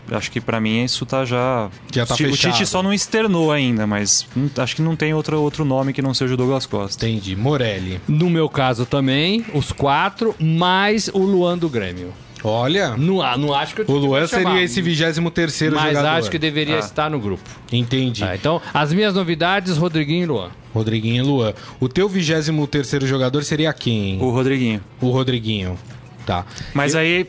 [0.10, 1.70] Acho que pra mim isso tá já.
[1.92, 2.54] Já tá o fechado.
[2.54, 6.02] Tite só não externou ainda, mas hum, acho que não tem outro, outro nome que
[6.02, 7.08] não seja o Douglas Costa.
[7.08, 7.36] Entendi.
[7.36, 8.00] Morelli.
[8.08, 12.14] No meu caso também, os quatro, mais o Luan do Grêmio.
[12.44, 15.88] Olha, Não, ah, não acho que o o Luan chamar, seria esse 23 terceiro Mas
[15.98, 16.18] jogador.
[16.20, 16.80] acho que deveria Ah.
[16.80, 17.44] estar no grupo.
[17.72, 18.22] Entendi.
[18.22, 20.50] Tá, então, as minhas novidades, Rodriguinho e Luan.
[20.74, 21.54] Rodriguinho e Luan.
[21.80, 24.22] O teu 23 terceiro jogador seria quem?
[24.22, 24.82] O Rodriguinho.
[25.02, 25.78] O Rodriguinho.
[26.26, 26.46] Tá.
[26.74, 27.26] Mas aí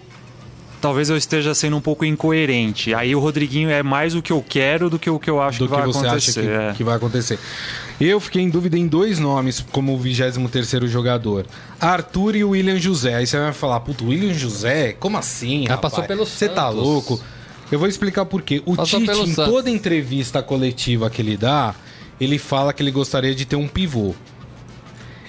[0.81, 2.95] talvez eu esteja sendo um pouco incoerente.
[2.95, 5.59] Aí o Rodriguinho é mais o que eu quero do que o que eu acho
[5.59, 6.41] do que que vai você acontecer.
[6.41, 6.73] acha que, é.
[6.75, 7.39] que vai acontecer.
[8.01, 11.47] Eu fiquei em dúvida em dois nomes como o 23 jogador:
[11.81, 13.15] Arthur e o William José.
[13.15, 14.93] Aí você vai falar, puto, William José?
[14.93, 15.67] Como assim?
[15.67, 15.93] Ah, rapaz?
[15.93, 17.21] passou pelo Você tá louco?
[17.71, 18.63] Eu vou explicar por quê.
[18.65, 19.53] O Passou Tite, em Santos.
[19.53, 21.75] toda entrevista coletiva que ele dá,
[22.19, 24.15] ele fala que ele gostaria de ter um pivô.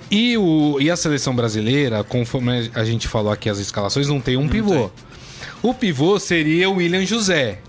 [0.09, 4.37] E, o, e a seleção brasileira, conforme a gente falou aqui as escalações, não tem
[4.37, 4.89] um pivô.
[5.61, 7.59] O pivô seria o William José.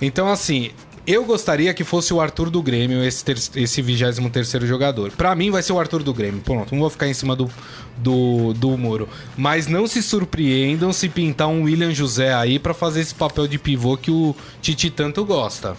[0.00, 0.70] Então, assim,
[1.06, 5.10] eu gostaria que fosse o Arthur do Grêmio, esse, ter, esse 23 jogador.
[5.12, 6.40] Pra mim, vai ser o Arthur do Grêmio.
[6.40, 7.50] Pronto, não vou ficar em cima do,
[7.96, 9.08] do, do muro.
[9.36, 13.58] Mas não se surpreendam se pintar um William José aí pra fazer esse papel de
[13.58, 15.76] pivô que o Titi tanto gosta.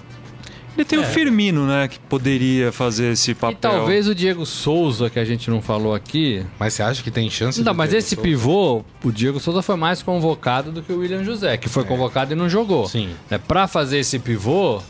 [0.77, 1.87] Ele tem o Firmino, né?
[1.87, 3.51] Que poderia fazer esse papel.
[3.51, 6.45] E talvez o Diego Souza, que a gente não falou aqui.
[6.57, 7.61] Mas você acha que tem chance?
[7.61, 8.21] Não, do mas Diego esse Souza?
[8.27, 12.33] pivô, o Diego Souza foi mais convocado do que o William José, que foi convocado
[12.33, 12.87] e não jogou.
[12.87, 13.09] Sim.
[13.29, 14.81] É, pra fazer esse pivô,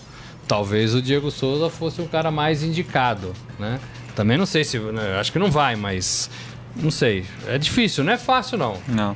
[0.47, 3.79] talvez o Diego Souza fosse o cara mais indicado, né?
[4.15, 4.77] Também não sei se.
[4.77, 6.29] né, Acho que não vai, mas.
[6.75, 7.25] Não sei.
[7.47, 8.77] É difícil, não é fácil, não.
[8.87, 9.15] Não.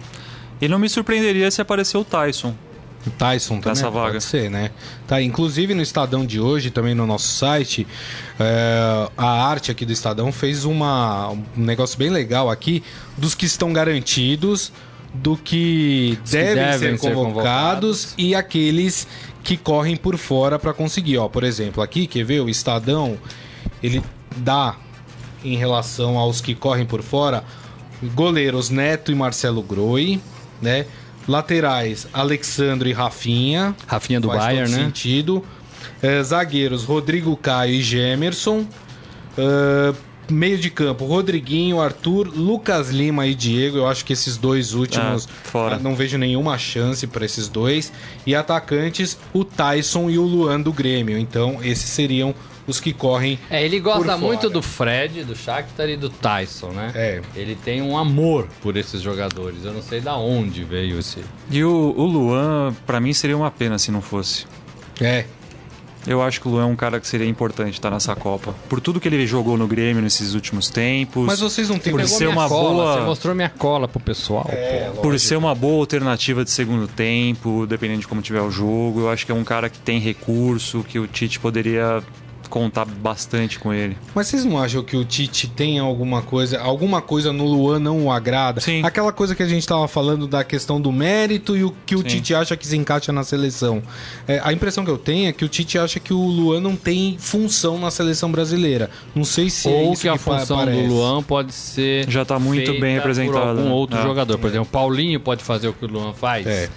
[0.59, 2.55] E não me surpreenderia se aparecer o Tyson.
[3.05, 4.13] O Tyson também Nessa vaga.
[4.13, 4.71] pode ser, né?
[5.07, 7.85] Tá, inclusive no Estadão de hoje, também no nosso site,
[8.39, 12.83] é, a arte aqui do Estadão fez uma, um negócio bem legal aqui
[13.17, 14.71] dos que estão garantidos,
[15.13, 18.13] do que que devem, devem ser, ser convocados, convocados.
[18.17, 19.07] e aqueles
[19.43, 21.17] que correm por fora para conseguir.
[21.19, 22.41] Ó, por exemplo, aqui, quer ver?
[22.41, 23.17] O Estadão,
[23.81, 24.03] ele
[24.37, 24.75] dá
[25.43, 27.43] em relação aos que correm por fora,
[28.15, 30.19] goleiros Neto e Marcelo Groi,
[30.61, 30.87] né?
[31.27, 33.75] Laterais, Alexandre e Rafinha.
[33.87, 34.85] Rafinha do Bayern, né?
[34.85, 35.43] sentido.
[36.01, 38.65] É, zagueiros, Rodrigo Caio e Gemerson.
[39.37, 39.93] É,
[40.29, 43.77] meio de campo, Rodriguinho, Arthur, Lucas Lima e Diego.
[43.77, 45.75] Eu acho que esses dois últimos Ah, fora.
[45.75, 47.91] ah, não vejo nenhuma chance para esses dois.
[48.25, 51.17] E atacantes, o Tyson e o Luan do Grêmio.
[51.17, 52.33] Então, esses seriam
[52.67, 53.37] os que correm.
[53.49, 54.17] É, ele gosta Por fora.
[54.17, 56.91] muito do Fred, do Shakhtar e do Tyson, né?
[56.95, 57.21] É.
[57.35, 59.63] Ele tem um amor por esses jogadores.
[59.65, 61.19] Eu não sei da onde veio esse.
[61.49, 64.45] E o, o Luan, pra mim, seria uma pena se não fosse.
[65.01, 65.25] É,
[66.07, 68.53] Eu acho que o Luan é um cara que seria importante estar nessa Copa.
[68.69, 71.25] Por tudo que ele jogou no Grêmio nesses últimos tempos.
[71.25, 74.45] mas vocês não têm Por ser uma cola, boa- Você mostrou minha cola pro pessoal,
[74.49, 75.01] É, pô.
[75.01, 79.09] Por ser uma boa alternativa de segundo tempo, dependendo de como tiver o jogo, eu
[79.09, 82.01] acho que é um cara que tem recurso, que o Tite poderia
[82.55, 83.97] contar bastante com ele.
[84.15, 88.05] Mas vocês não acham que o Tite tem alguma coisa, alguma coisa no Luan não
[88.05, 88.61] o agrada?
[88.61, 88.81] Sim.
[88.81, 91.97] Aquela coisa que a gente tava falando da questão do mérito e o que o
[91.97, 92.05] Sim.
[92.05, 93.83] Tite acha que se encaixa na seleção.
[94.25, 96.77] É, a impressão que eu tenho é que o Tite acha que o Luan não
[96.77, 98.89] tem função na seleção brasileira.
[99.13, 100.81] Não sei se é Ou isso que a pa- função parece.
[100.81, 102.09] do Luan pode ser.
[102.09, 103.71] Já tá muito feita bem representada, Por algum né?
[103.71, 104.01] outro É.
[104.01, 104.37] jogador.
[104.37, 106.47] Por exemplo, o Paulinho pode fazer o que o Luan faz?
[106.47, 106.69] É.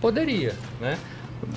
[0.00, 0.96] Poderia, né?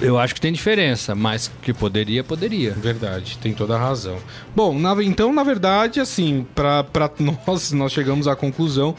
[0.02, 2.72] Eu acho que tem diferença, mas que poderia, poderia.
[2.74, 4.18] Verdade, tem toda a razão.
[4.56, 6.86] Bom, na- então, na verdade, assim, para
[7.48, 8.96] nós, nós chegamos à conclusão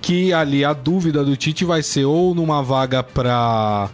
[0.00, 3.88] que ali a dúvida do Tite vai ser ou numa vaga para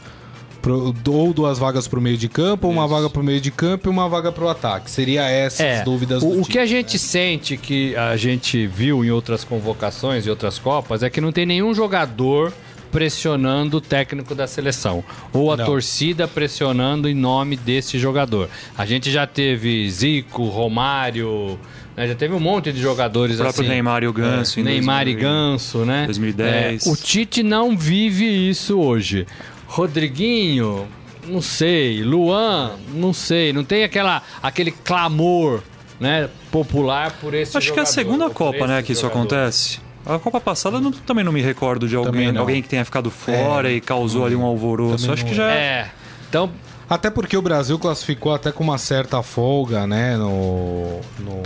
[0.66, 3.50] ou duas vagas para o meio de campo, ou uma vaga para o meio de
[3.50, 4.90] campo e uma vaga para o ataque.
[4.90, 6.50] Seria essas É, dúvidas o, do o Tite.
[6.50, 11.08] que a gente sente que a gente viu em outras convocações e outras copas é
[11.08, 12.52] que não tem nenhum jogador
[12.90, 15.64] pressionando o técnico da seleção ou a Não.
[15.64, 18.48] torcida pressionando em nome desse jogador.
[18.76, 21.58] A gente já teve Zico, Romário,
[21.96, 23.70] né, já teve um monte de jogadores O próprio assim.
[23.70, 24.60] Neymar e o Ganso.
[24.60, 25.18] em Neymar 2000.
[25.18, 26.04] e Ganso, né?
[26.06, 26.86] 2010.
[26.86, 29.26] É, o Tite não vive isso hoje.
[29.66, 30.86] Rodriguinho,
[31.26, 32.02] não sei.
[32.02, 33.52] Luan, não sei.
[33.52, 35.62] Não tem aquela, aquele clamor
[36.00, 39.18] né, popular por esse Acho que é a jogador, segunda Copa, né, que isso jogador.
[39.20, 39.80] acontece.
[40.08, 43.10] A Copa passada eu não- também não me recordo de alguém, alguém que tenha ficado
[43.10, 43.74] fora É.
[43.74, 45.04] e causou ali um alvoroço.
[45.06, 45.54] Também Acho que já é.
[45.56, 45.90] É.
[46.28, 46.50] Então,
[46.90, 51.42] Até porque o Brasil classificou até com uma certa folga, né, no, no-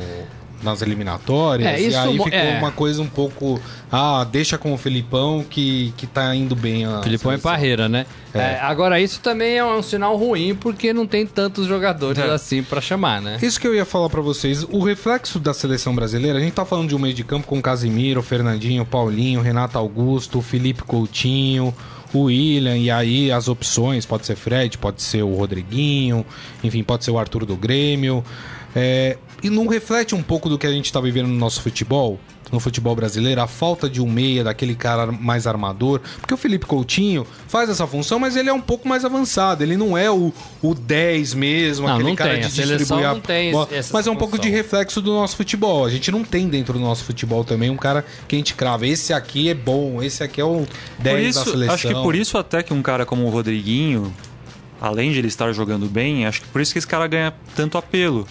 [0.63, 1.69] nas eliminatórias.
[1.69, 2.59] É, e isso aí mo- ficou é.
[2.59, 3.61] uma coisa um pouco.
[3.91, 7.03] Ah, deixa com o Felipão que, que tá indo bem a.
[7.03, 7.51] Filipão e seleção.
[7.51, 8.07] Parreira, né?
[8.33, 8.39] É.
[8.39, 12.31] É, agora, isso também é um sinal ruim porque não tem tantos jogadores É.
[12.31, 13.39] assim pra chamar, né?
[13.43, 16.65] Isso que eu ia falar pra vocês, o reflexo da seleção brasileira, a gente tá
[16.65, 21.75] falando de um meio de campo com Casimiro, Fernandinho, Paulinho, Renato Augusto, Felipe Coutinho,
[22.15, 26.25] o William, e aí as opções, pode ser Fred, pode ser o Rodriguinho,
[26.65, 28.25] enfim, pode ser o Arthur do Grêmio.
[28.75, 32.19] É, e não reflete um pouco do que a gente tá vivendo no nosso futebol?
[32.51, 36.01] No futebol brasileiro, a falta de um meia, daquele cara mais armador.
[36.21, 39.63] Porque o Felipe Coutinho faz essa função, mas ele é um pouco mais avançado.
[39.63, 42.43] Ele não é o, o 10 mesmo, Não, aquele não cara tem.
[42.43, 43.69] de distribuir a não tem bola.
[43.91, 44.51] Mas é um pouco função.
[44.51, 45.87] de reflexo do nosso futebol.
[45.87, 48.87] A gente não tem dentro do nosso futebol também um cara que a gente crava.
[48.87, 50.67] Esse aqui é bom, esse aqui é o 10
[50.99, 51.75] Por da isso, seleção.
[51.75, 54.13] acho que por isso até que um cara como o Rodriguinho,
[54.79, 57.79] além de ele estar jogando bem, acho que por isso que esse cara ganha tanto
[57.79, 58.27] apelo.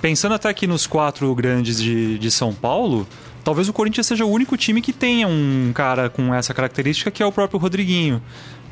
[0.00, 3.06] Pensando até aqui nos quatro grandes de, de São Paulo,
[3.44, 7.22] talvez o Corinthians seja o único time que tenha um cara com essa característica que
[7.22, 8.22] é o próprio Rodriguinho.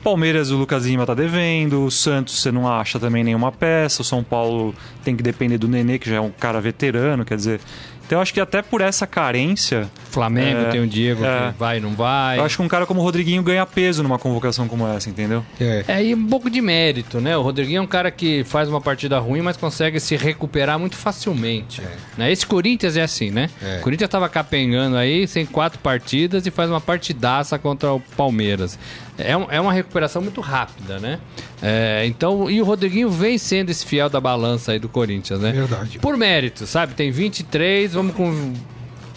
[0.02, 4.04] Palmeiras, o Lucas Lima tá devendo, o Santos você não acha também nenhuma peça, o
[4.04, 4.74] São Paulo
[5.04, 7.60] tem que depender do Nenê, que já é um cara veterano, quer dizer.
[8.08, 11.52] Então eu acho que até por essa carência, Flamengo É, tem o Diego é.
[11.52, 12.38] que vai, não vai.
[12.38, 15.44] eu acho que um cara como o Rodriguinho ganha peso numa convocação como essa, entendeu?
[15.60, 15.84] É.
[15.86, 17.36] É, e um pouco de mérito, né?
[17.36, 20.96] O Rodriguinho é um cara que faz uma partida ruim, mas consegue se recuperar muito
[20.96, 21.82] facilmente.
[22.16, 22.32] Né?
[22.32, 23.50] Esse Corinthians é assim, né?
[23.62, 23.76] É.
[23.76, 28.78] O Corinthians tava capengando aí, sem quatro partidas e faz uma partidaça contra o Palmeiras.
[29.18, 31.18] É, um- é uma recuperação muito rápida, né?
[31.60, 35.50] É, então, e o Rodriguinho vem sendo esse fiel da balança aí do Corinthians, né?
[35.52, 35.98] Verdade.
[35.98, 36.94] Por mérito, sabe?
[36.94, 38.52] Tem 23, vamos com,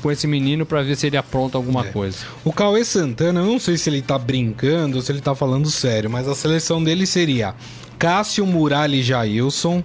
[0.01, 1.89] com esse menino pra ver se ele apronta alguma É.
[1.91, 2.17] coisa.
[2.43, 5.69] O Cauê Santana, eu não sei se ele tá brincando ou se ele tá falando
[5.69, 7.53] sério, mas a seleção dele seria
[7.99, 9.83] Cássio, Muralha e Jailson.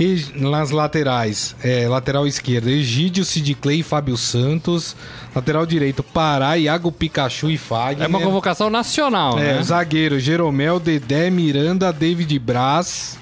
[0.00, 4.96] E nas laterais, é, lateral esquerda, Egídio, Sid Clay e Fábio Santos.
[5.34, 8.04] Lateral direito, Pará, Iago Pikachu e Fagner.
[8.04, 9.62] É uma convocação nacional, É, né?
[9.62, 13.18] zagueiro, Jeromel, Dedé, Miranda, David Braz.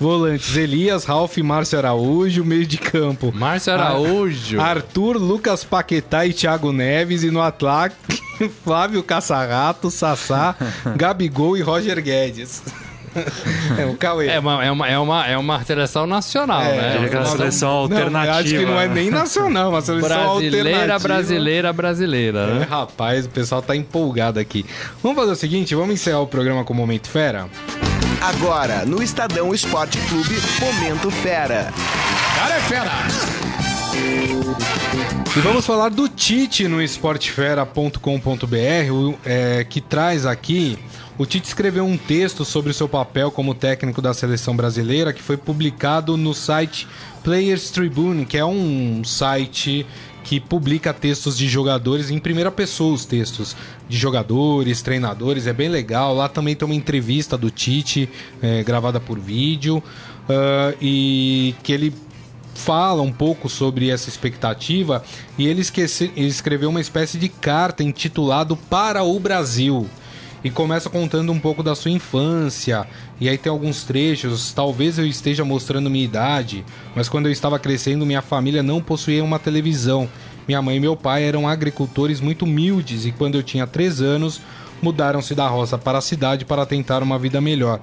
[0.00, 2.44] Volantes, Elias, Ralf e Márcio Araújo.
[2.44, 3.30] Meio de campo.
[3.32, 4.60] Márcio Araújo.
[4.60, 7.22] Arthur, Lucas Paquetá e Thiago Neves.
[7.22, 7.94] E no ataque,
[8.64, 10.56] Flávio Caçarrato, Sassá,
[10.96, 12.62] Gabigol e Roger Guedes.
[13.78, 14.28] é o Cauê.
[14.28, 17.08] É uma, é, uma, é, uma, é uma seleção nacional, É, né?
[17.12, 18.36] É uma seleção Não, alternativa.
[18.38, 21.08] acho que não é nem nacional, é uma seleção Brasileira, alternativa.
[21.08, 22.66] brasileira, brasileira, É, né?
[22.68, 24.64] rapaz, o pessoal tá empolgado aqui.
[25.02, 27.46] Vamos fazer o seguinte, vamos encerrar o programa com o Momento Fera?
[28.20, 31.72] Agora, no Estadão Esporte Clube, Momento Fera.
[32.36, 32.90] Cara é fera!
[35.36, 40.78] E vamos falar do Tite no esportefera.com.br, é, que traz aqui.
[41.16, 45.22] O Tite escreveu um texto sobre o seu papel como técnico da seleção brasileira que
[45.22, 46.88] foi publicado no site
[47.22, 49.86] Players Tribune, que é um site
[50.24, 53.54] que publica textos de jogadores em primeira pessoa, os textos
[53.88, 56.14] de jogadores, treinadores, é bem legal.
[56.16, 58.08] Lá também tem uma entrevista do Tite
[58.42, 59.80] é, gravada por vídeo
[60.28, 61.94] ah, e que ele
[62.56, 65.04] fala um pouco sobre essa expectativa
[65.38, 69.88] e ele, esquece, ele escreveu uma espécie de carta intitulado Para o Brasil
[70.44, 72.86] e começa contando um pouco da sua infância.
[73.18, 74.52] E aí tem alguns trechos.
[74.52, 76.64] Talvez eu esteja mostrando minha idade
[76.94, 80.08] mas quando eu estava crescendo minha família não possuía uma televisão.
[80.46, 84.40] Minha mãe e meu pai eram agricultores muito humildes e quando eu tinha 3 anos
[84.82, 87.80] mudaram-se da roça para a cidade para tentar uma vida melhor.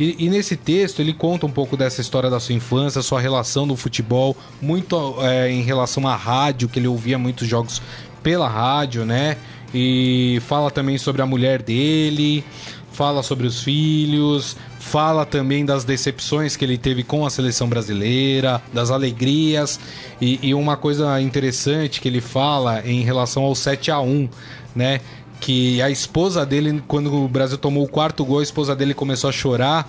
[0.00, 3.66] E, e nesse texto ele conta um pouco dessa história da sua infância, sua relação
[3.66, 7.82] do futebol, muito é, em relação à rádio, que ele ouvia muitos jogos
[8.22, 9.36] pela rádio, né?
[9.74, 12.44] E fala também sobre a mulher dele,
[12.92, 18.62] fala sobre os filhos, fala também das decepções que ele teve com a seleção brasileira,
[18.72, 19.78] das alegrias.
[20.20, 24.28] E, e uma coisa interessante que ele fala em relação ao 7 a 1
[24.74, 25.00] né?
[25.40, 29.30] que a esposa dele, quando o Brasil tomou o quarto gol, a esposa dele começou
[29.30, 29.88] a chorar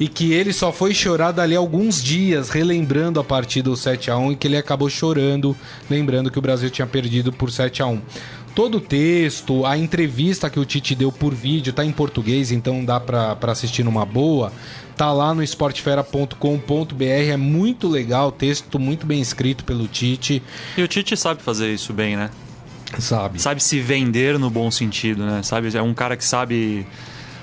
[0.00, 4.16] e que ele só foi chorar dali alguns dias, relembrando a partida do 7 a
[4.16, 5.56] 1 e que ele acabou chorando,
[5.88, 8.00] lembrando que o Brasil tinha perdido por 7 a 1
[8.54, 12.84] Todo o texto, a entrevista que o Tite deu por vídeo tá em português, então
[12.84, 14.52] dá pra pra assistir numa boa.
[14.96, 20.42] Tá lá no esportefera.com.br, é muito legal, texto muito bem escrito pelo Tite,
[20.76, 22.30] E o Tite sabe fazer isso bem, né?
[22.98, 23.40] sabe?
[23.40, 25.42] Sabe se vender no bom sentido, né?
[25.42, 26.86] Sabe, é um cara que sabe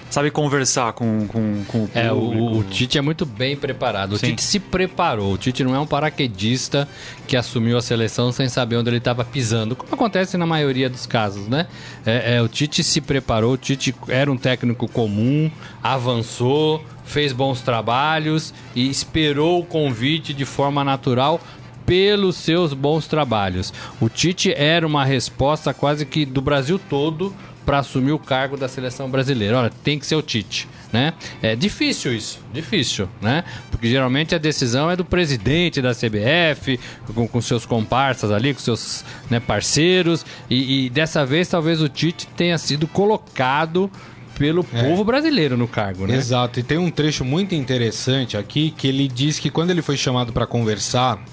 [0.10, 1.98] sabe conversar com, com, com o público.
[1.98, 4.14] É, o, o Tite é muito bem preparado.
[4.14, 4.28] O Sim.
[4.28, 5.34] Tite se preparou.
[5.34, 6.88] O Tite não é um paraquedista
[7.28, 11.06] que assumiu a seleção sem saber onde ele estava pisando, como acontece na maioria dos
[11.06, 11.68] casos, né?
[12.06, 15.52] É, é, o Tite se preparou, o Tite era um técnico comum,
[15.84, 21.40] avançou, fez bons trabalhos e esperou o convite de forma natural
[21.86, 23.74] pelos seus bons trabalhos.
[24.00, 27.34] O Tite era uma resposta quase que do Brasil todo
[27.70, 29.60] para assumir o cargo da seleção brasileira.
[29.60, 31.14] Olha, tem que ser o Tite, né?
[31.40, 33.44] É difícil isso, difícil, né?
[33.70, 36.80] Porque geralmente a decisão é do presidente da CBF,
[37.14, 41.88] com, com seus comparsas ali, com seus né, parceiros, e, e dessa vez talvez o
[41.88, 43.88] Tite tenha sido colocado
[44.36, 46.16] pelo povo brasileiro no cargo, né?
[46.16, 49.96] Exato, e tem um trecho muito interessante aqui que ele diz que quando ele foi
[49.96, 51.24] chamado para conversar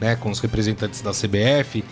[0.00, 1.84] né, com os representantes da CBF,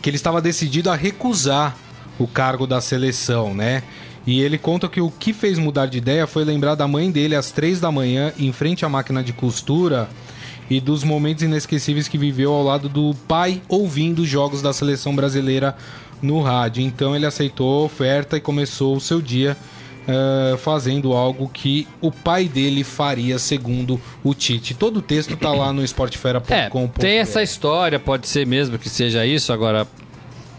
[0.00, 1.76] que ele estava decidido a recusar
[2.20, 3.82] o cargo da seleção, né?
[4.26, 7.34] E ele conta que o que fez mudar de ideia foi lembrar da mãe dele
[7.34, 10.08] às três da manhã, em frente à máquina de costura,
[10.68, 15.16] e dos momentos inesquecíveis que viveu ao lado do pai ouvindo os jogos da seleção
[15.16, 15.74] brasileira
[16.22, 16.82] no rádio.
[16.82, 19.56] Então ele aceitou a oferta e começou o seu dia
[20.06, 24.74] eh, fazendo algo que o pai dele faria, segundo o Tite.
[24.74, 26.88] Todo o texto tá lá no É, esportefera.com.
[26.88, 29.88] tem essa história, pode ser mesmo que seja isso, agora.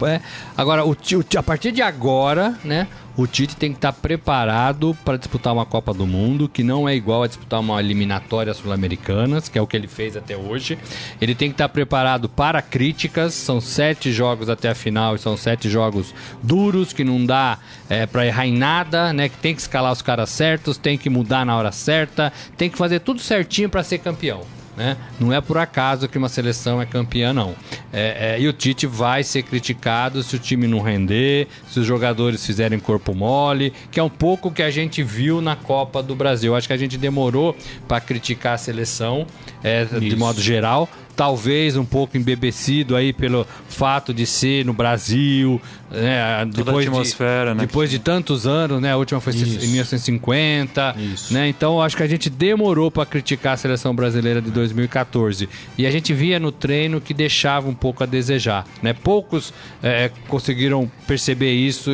[0.06, 0.20] É,
[0.56, 2.88] agora, o, o a partir de agora, né?
[3.14, 6.94] O Tite tem que estar preparado para disputar uma Copa do Mundo, que não é
[6.94, 10.78] igual a disputar uma eliminatória sul-americanas, que é o que ele fez até hoje.
[11.20, 13.34] Ele tem que estar preparado para críticas.
[13.34, 18.06] São sete jogos até a final e são sete jogos duros que não dá é,
[18.06, 19.28] para errar em nada, né?
[19.28, 22.78] Que tem que escalar os caras certos, tem que mudar na hora certa, tem que
[22.78, 24.40] fazer tudo certinho para ser campeão
[24.76, 24.96] né?
[25.20, 27.54] Não é por acaso que uma seleção é campeã, não.
[27.92, 31.86] É, é, e o Tite vai ser criticado se o time não render, se os
[31.86, 36.02] jogadores fizerem corpo mole, que é um pouco o que a gente viu na Copa
[36.02, 36.54] do Brasil.
[36.54, 37.56] Acho que a gente demorou
[37.86, 39.26] para criticar a seleção,
[39.62, 40.88] é, de modo geral.
[41.14, 45.60] Talvez um pouco embebecido aí pelo fato de ser no Brasil,
[45.90, 46.44] né?
[46.46, 47.66] depois atmosfera, de, né?
[47.66, 48.92] Depois de tantos anos, né?
[48.92, 51.34] A última foi em 1950, Isso.
[51.34, 51.48] né?
[51.48, 55.90] Então acho que a gente demorou para criticar a seleção brasileira de 2014 e a
[55.90, 58.92] gente via no treino que deixava um pouco a desejar, né?
[58.92, 59.52] Poucos
[59.82, 61.90] eh, conseguiram perceber isso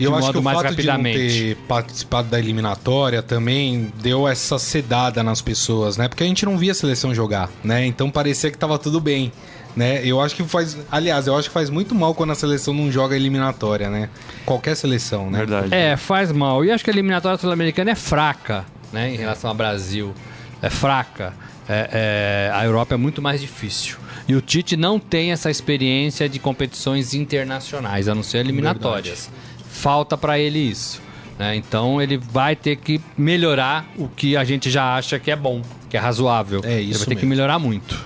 [0.00, 1.18] de E eu acho modo que o mais fato rapidamente.
[1.18, 6.08] de não ter participado da eliminatória também deu essa sedada nas pessoas, né?
[6.08, 7.84] Porque a gente não via a seleção jogar, né?
[7.86, 9.30] Então parecia que tava tudo bem,
[9.76, 10.00] né?
[10.04, 10.76] Eu acho que faz...
[10.90, 14.08] Aliás, eu acho que faz muito mal quando a seleção não joga eliminatória, né?
[14.46, 15.38] Qualquer seleção, né?
[15.38, 15.74] Verdade.
[15.74, 16.64] É, faz mal.
[16.64, 19.14] E acho que a eliminatória sul-americana é fraca, né?
[19.14, 20.14] Em relação ao Brasil.
[20.62, 21.34] É fraca.
[21.68, 23.96] É, é, a Europa é muito mais difícil.
[24.26, 29.30] E o Tite não tem essa experiência de competições internacionais, a não ser eliminatórias.
[29.72, 31.00] Falta para ele isso.
[31.38, 31.56] né?
[31.56, 35.62] Então ele vai ter que melhorar o que a gente já acha que é bom,
[35.88, 36.60] que é razoável.
[36.64, 37.30] É ele isso vai ter que mesmo.
[37.30, 37.98] melhorar muito.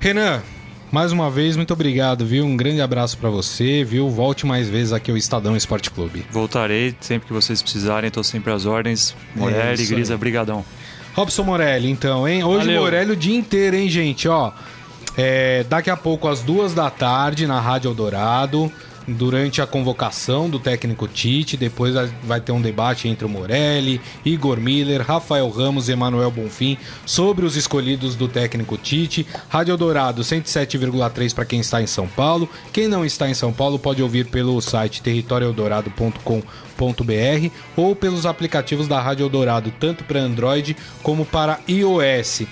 [0.00, 0.42] Renan,
[0.90, 2.44] mais uma vez, muito obrigado, viu?
[2.44, 4.10] Um grande abraço pra você, viu?
[4.10, 6.24] Volte mais vezes aqui ao Estadão Esporte Clube.
[6.30, 9.14] Voltarei sempre que vocês precisarem, tô sempre às ordens.
[9.36, 10.64] Morelli, isso Grisa, brigadão.
[11.14, 12.42] Robson Morelli, então, hein?
[12.42, 12.82] Hoje Valeu.
[12.82, 14.26] Morelli o dia inteiro, hein, gente?
[14.28, 14.50] Ó,
[15.16, 18.70] é, daqui a pouco, às duas da tarde, na Rádio Eldorado,
[19.06, 21.92] durante a convocação do técnico Tite, depois
[22.22, 27.44] vai- ter um debate entre o Morelli, Igor Miller, Rafael Ramos e Emanuel Bonfim sobre
[27.44, 29.26] os escolhidos do técnico Tite.
[29.48, 32.48] Rádio Eldorado 107,3 para quem está em São Paulo.
[32.72, 39.00] Quem não está em São Paulo pode ouvir pelo site territorioeldorado.com.br ou pelos aplicativos da
[39.00, 42.42] Rádio Eldorado, tanto para Android como para iOS.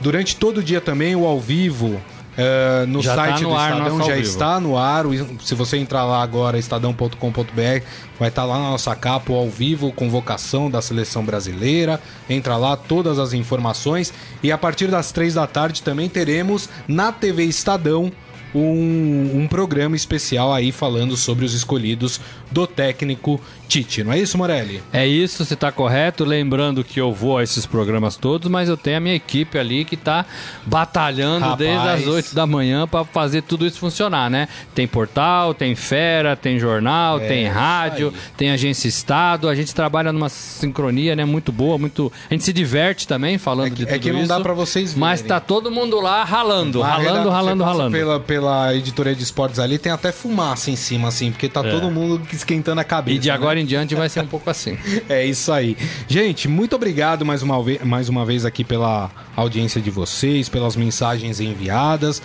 [0.00, 2.00] Durante todo o dia também o ao vivo
[2.40, 5.04] eh, no Já tá site no do ar, Estadão já está no ar.
[5.42, 7.84] Se você entrar lá agora, estadão.com.br,
[8.16, 12.00] vai estar lá na nossa capa o ao vivo, convocação da seleção brasileira.
[12.30, 14.14] Entra lá, todas as informações.
[14.40, 18.12] E a partir das três da tarde também teremos na TV Estadão
[18.54, 22.20] um, um programa especial aí falando sobre os escolhidos
[22.50, 24.02] do técnico Tite.
[24.02, 24.82] Não é isso, Morelli?
[24.92, 26.24] É isso, você está correto.
[26.24, 29.84] Lembrando que eu vou a esses programas todos, mas eu tenho a minha equipe ali
[29.84, 30.24] que está
[30.64, 31.58] batalhando Rapaz.
[31.58, 34.48] desde as 8 da manhã para fazer tudo isso funcionar, né?
[34.74, 39.48] Tem portal, tem fera, tem jornal, tem rádio, tem agência Estado.
[39.48, 41.24] A gente trabalha numa sincronia, né?
[41.24, 42.10] Muito boa, muito.
[42.30, 44.28] A gente se diverte também falando É que- de tudo é que não isso.
[44.28, 45.28] dá pra vocês Mas verem.
[45.28, 47.90] tá todo mundo lá ralando, A ralando, ralando, ralando.
[47.96, 51.90] Pela, pela editoria de esportes ali, tem até fumaça em cima, assim, porque tá todo
[51.90, 53.16] mundo esquentando a cabeça.
[53.16, 53.34] E de né?
[53.34, 54.76] agora em diante vai ser um pouco assim.
[55.08, 55.76] É isso aí.
[56.08, 60.76] Gente, muito obrigado mais uma, ve- mais uma vez aqui pela audiência de vocês, pelas
[60.76, 62.20] mensagens enviadas.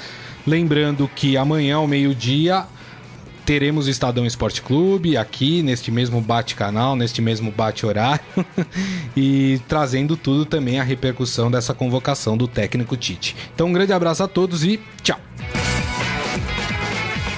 [0.45, 2.65] Lembrando que amanhã ao meio-dia
[3.45, 8.23] teremos o Estadão Esporte Clube aqui neste mesmo bate-canal, neste mesmo bate-horário
[9.17, 13.35] e trazendo tudo também a repercussão dessa convocação do técnico Tite.
[13.53, 15.19] Então, um grande abraço a todos e tchau.